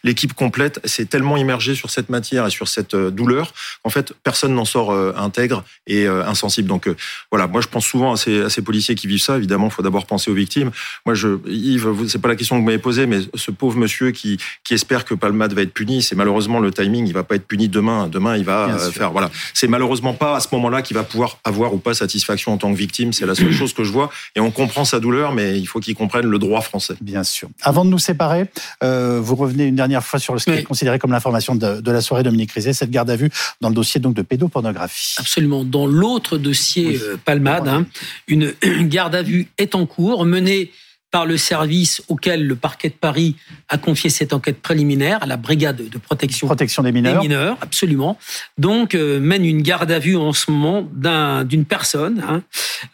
l'équipe 0.06 0.34
complète, 0.34 0.80
s'est 0.86 1.06
tellement 1.06 1.36
immergé 1.36 1.76
sur 1.76 1.90
cette 1.90 2.10
matière 2.10 2.48
et 2.48 2.50
sur 2.50 2.70
cette 2.70 2.94
euh, 2.94 3.12
douleur 3.12 3.54
qu'en 3.84 3.90
fait, 3.90 4.14
personne 4.24 4.56
n'en 4.56 4.64
sort 4.64 4.92
euh, 4.92 5.14
intègre 5.18 5.66
et 5.86 6.06
euh, 6.06 6.26
insensible. 6.26 6.70
Donc 6.70 6.88
euh, 6.88 6.96
voilà, 7.30 7.48
moi 7.48 7.60
je 7.60 7.68
pense 7.68 7.86
souvent 7.86 8.14
à 8.14 8.18
ces, 8.18 8.44
à 8.44 8.50
ces 8.50 8.62
policiers 8.62 8.96
qui 8.96 9.08
vivent 9.08 9.22
ça. 9.22 9.36
Évidemment, 9.36 9.68
il 9.68 9.72
faut 9.72 9.84
d'abord 9.84 10.06
penser 10.06 10.32
aux 10.32 10.34
victimes. 10.34 10.72
Moi, 11.06 11.14
je, 11.14 11.40
Yves, 11.48 12.08
c'est 12.08 12.22
pas 12.22 12.30
la 12.30 12.36
question 12.38 12.56
que 12.56 12.62
vous 12.62 12.66
m'avez 12.66 12.78
posée, 12.78 13.06
mais 13.06 13.20
ce 13.36 13.52
pauvre 13.52 13.78
monsieur 13.78 14.12
qui, 14.12 14.38
qui 14.64 14.74
espère 14.74 15.04
que 15.04 15.14
Palmade 15.14 15.49
va 15.54 15.62
être 15.62 15.74
puni, 15.74 16.02
c'est 16.02 16.16
malheureusement 16.16 16.60
le 16.60 16.72
timing. 16.72 17.08
Il 17.08 17.14
va 17.14 17.24
pas 17.24 17.36
être 17.36 17.48
puni 17.48 17.68
demain. 17.70 18.08
Demain, 18.08 18.38
il 18.38 18.44
va 18.44 18.68
Bien 18.68 18.78
faire. 18.78 18.92
Sûr. 18.92 19.12
Voilà, 19.12 19.30
c'est 19.54 19.68
malheureusement 19.68 20.14
pas 20.14 20.36
à 20.36 20.40
ce 20.40 20.48
moment-là 20.54 20.82
qu'il 20.82 20.96
va 20.96 21.04
pouvoir 21.04 21.40
avoir 21.44 21.74
ou 21.74 21.78
pas 21.78 21.94
satisfaction 21.94 22.54
en 22.54 22.58
tant 22.58 22.72
que 22.72 22.78
victime. 22.78 23.14
C'est 23.14 23.26
la 23.26 23.36
seule 23.36 23.52
chose 23.54 23.74
que 23.74 23.84
je 23.84 23.92
vois. 23.92 24.10
Et 24.36 24.40
on 24.40 24.52
comprend 24.52 24.86
sa 24.86 25.00
douleur, 25.00 25.34
mais 25.34 25.60
il 25.60 25.66
faut 25.66 25.80
qu'il 25.80 25.96
comprenne 25.96 26.26
le 26.26 26.40
droit 26.40 26.62
français. 26.62 26.96
Bien 27.02 27.24
sûr. 27.24 27.50
Avant 27.62 27.86
de 27.86 27.90
nous 27.90 28.00
séparer, 28.00 28.46
euh, 28.84 29.20
vous 29.22 29.36
revenez 29.36 29.66
une 29.66 29.76
dernière 29.76 30.04
fois 30.04 30.20
sur 30.20 30.40
ce 30.40 30.46
qui 30.46 30.52
oui. 30.52 30.58
est 30.58 30.64
considéré 30.64 31.00
comme 31.00 31.12
l'information 31.12 31.56
de, 31.56 31.82
de, 31.82 31.92
la 31.92 32.02
soirée 32.02 32.24
Dominique 32.24 32.52
Rizet, 32.52 32.74
cette 32.74 32.92
garde 32.92 33.10
à 33.10 33.16
vue 33.16 33.30
dans 33.62 33.70
le 33.70 33.76
dossier 33.76 34.00
donc 34.00 34.16
de 34.16 34.22
pédopornographie. 34.22 35.16
Absolument. 35.18 35.64
Dans 35.64 35.88
l'autre 35.88 36.38
dossier 36.38 36.88
oui. 36.88 37.00
euh, 37.02 37.18
Palmade, 37.24 37.68
hein, 37.68 37.86
une, 38.28 38.54
une, 38.62 38.88
garde 38.90 39.16
à 39.16 39.22
vue 39.22 39.48
est 39.58 39.76
en 39.76 39.86
cours, 39.86 40.26
menée 40.26 40.72
par 41.12 41.26
le 41.26 41.38
service 41.38 42.04
auquel 42.08 42.46
le 42.46 42.56
parquet 42.56 42.90
de 42.90 42.94
Paris 42.94 43.36
a 43.68 43.78
confié 43.78 44.10
cette 44.10 44.32
enquête 44.34 44.62
préliminaire 44.62 45.24
à 45.24 45.26
la 45.26 45.38
brigade 45.38 45.78
de 45.78 45.98
protection, 45.98 46.48
protection 46.48 46.84
des, 46.84 46.92
mineurs. 46.92 47.22
des 47.22 47.28
mineurs. 47.28 47.58
absolument. 47.62 48.18
Donc 48.58 48.94
euh, 48.94 49.20
mène 49.20 49.46
une 49.46 49.62
garde 49.62 49.92
à 49.92 50.00
vue 50.00 50.16
en 50.16 50.34
ce 50.34 50.52
moment 50.52 50.84
d'une 50.84 51.62
un, 51.62 51.64
personne. 51.68 52.24
Hein, 52.28 52.44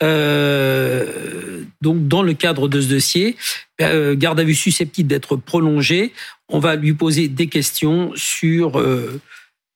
euh, 0.01 1.63
donc 1.81 2.07
dans 2.07 2.23
le 2.23 2.33
cadre 2.33 2.67
de 2.67 2.79
ce 2.79 2.87
dossier, 2.87 3.35
euh, 3.81 4.15
garde 4.15 4.39
à 4.39 4.43
vue 4.43 4.55
susceptible 4.55 5.09
d'être 5.09 5.35
prolongée. 5.35 6.13
On 6.47 6.59
va 6.59 6.75
lui 6.75 6.93
poser 6.93 7.27
des 7.27 7.47
questions 7.47 8.11
sur 8.15 8.79
euh, 8.79 9.19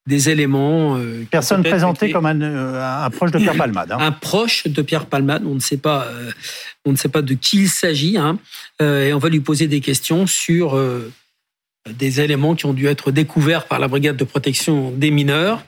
des 0.08 0.30
éléments. 0.30 0.98
Euh, 0.98 1.26
Personne 1.30 1.64
présenté 1.64 2.08
été... 2.08 2.14
comme 2.14 2.26
un, 2.26 2.42
euh, 2.42 3.06
un, 3.06 3.10
proche 3.10 3.32
de 3.32 3.40
Pierre 3.40 3.56
Palmade. 3.58 3.92
Hein. 3.92 3.98
Un 4.00 4.12
proche 4.12 4.68
de 4.68 4.82
Pierre 4.82 5.06
Palmade. 5.06 5.44
On 5.46 5.56
ne 5.56 5.60
sait 5.60 5.78
pas, 5.78 6.06
euh, 6.06 6.32
on 6.86 6.92
ne 6.92 6.98
sait 6.98 7.10
pas 7.10 7.22
de 7.22 7.34
qui 7.34 7.62
il 7.62 7.70
s'agit. 7.70 8.18
Hein. 8.18 8.40
et 8.80 9.14
on 9.14 9.20
va 9.20 9.30
lui 9.30 9.40
poser 9.40 9.68
des 9.68 9.82
questions 9.82 10.28
sur 10.28 10.80
des 11.90 12.22
éléments 12.22 12.56
qui 12.56 12.66
ont 12.66 12.74
dû 12.74 12.88
être 12.88 13.12
découverts 13.12 13.66
par 13.66 13.80
la 13.80 13.88
brigade 13.88 14.18
de 14.18 14.24
protection 14.24 14.92
des 14.92 15.12
mineurs. 15.12 15.64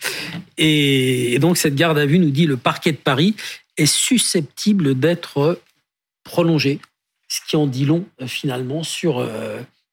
Et, 0.57 1.33
et 1.33 1.39
donc 1.39 1.57
cette 1.57 1.75
garde 1.75 1.97
à 1.97 2.05
vue 2.05 2.19
nous 2.19 2.31
dit 2.31 2.45
le 2.45 2.57
parquet 2.57 2.91
de 2.91 2.97
Paris 2.97 3.35
est 3.77 3.85
susceptible 3.85 4.99
d'être 4.99 5.59
prolongé, 6.23 6.79
ce 7.27 7.39
qui 7.47 7.55
en 7.55 7.67
dit 7.67 7.85
long 7.85 8.05
finalement 8.25 8.83
sur 8.83 9.27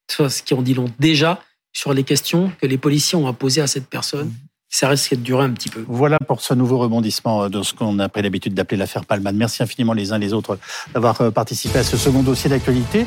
ce 0.09 0.43
qui 0.43 0.55
en 0.55 0.63
dit 0.63 0.75
long 0.75 0.93
déjà 0.99 1.43
sur 1.73 1.93
les 1.93 2.05
questions 2.05 2.53
que 2.61 2.67
les 2.67 2.79
policiers 2.79 3.19
ont 3.19 3.33
posées 3.33 3.61
à 3.61 3.67
cette 3.67 3.89
personne. 3.89 4.33
Ça 4.71 4.89
risque 4.89 5.15
de 5.15 5.21
durer 5.21 5.45
un 5.45 5.51
petit 5.51 5.71
peu. 5.71 5.83
Voilà 5.89 6.19
pour 6.19 6.43
ce 6.43 6.53
nouveau 6.53 6.79
rebondissement 6.79 7.49
de 7.49 7.63
ce 7.63 7.73
qu'on 7.73 7.99
a 8.01 8.09
pris 8.11 8.21
l'habitude 8.21 8.53
d'appeler 8.53 8.77
l'affaire 8.77 9.07
Palman. 9.07 9.35
Merci 9.35 9.63
infiniment 9.63 9.95
les 9.95 10.13
uns 10.13 10.19
les 10.19 10.35
autres 10.35 10.59
d'avoir 10.93 11.33
participé 11.33 11.79
à 11.79 11.85
ce 11.85 11.97
second 11.97 12.23
dossier 12.23 12.51
d'actualité. 12.51 13.07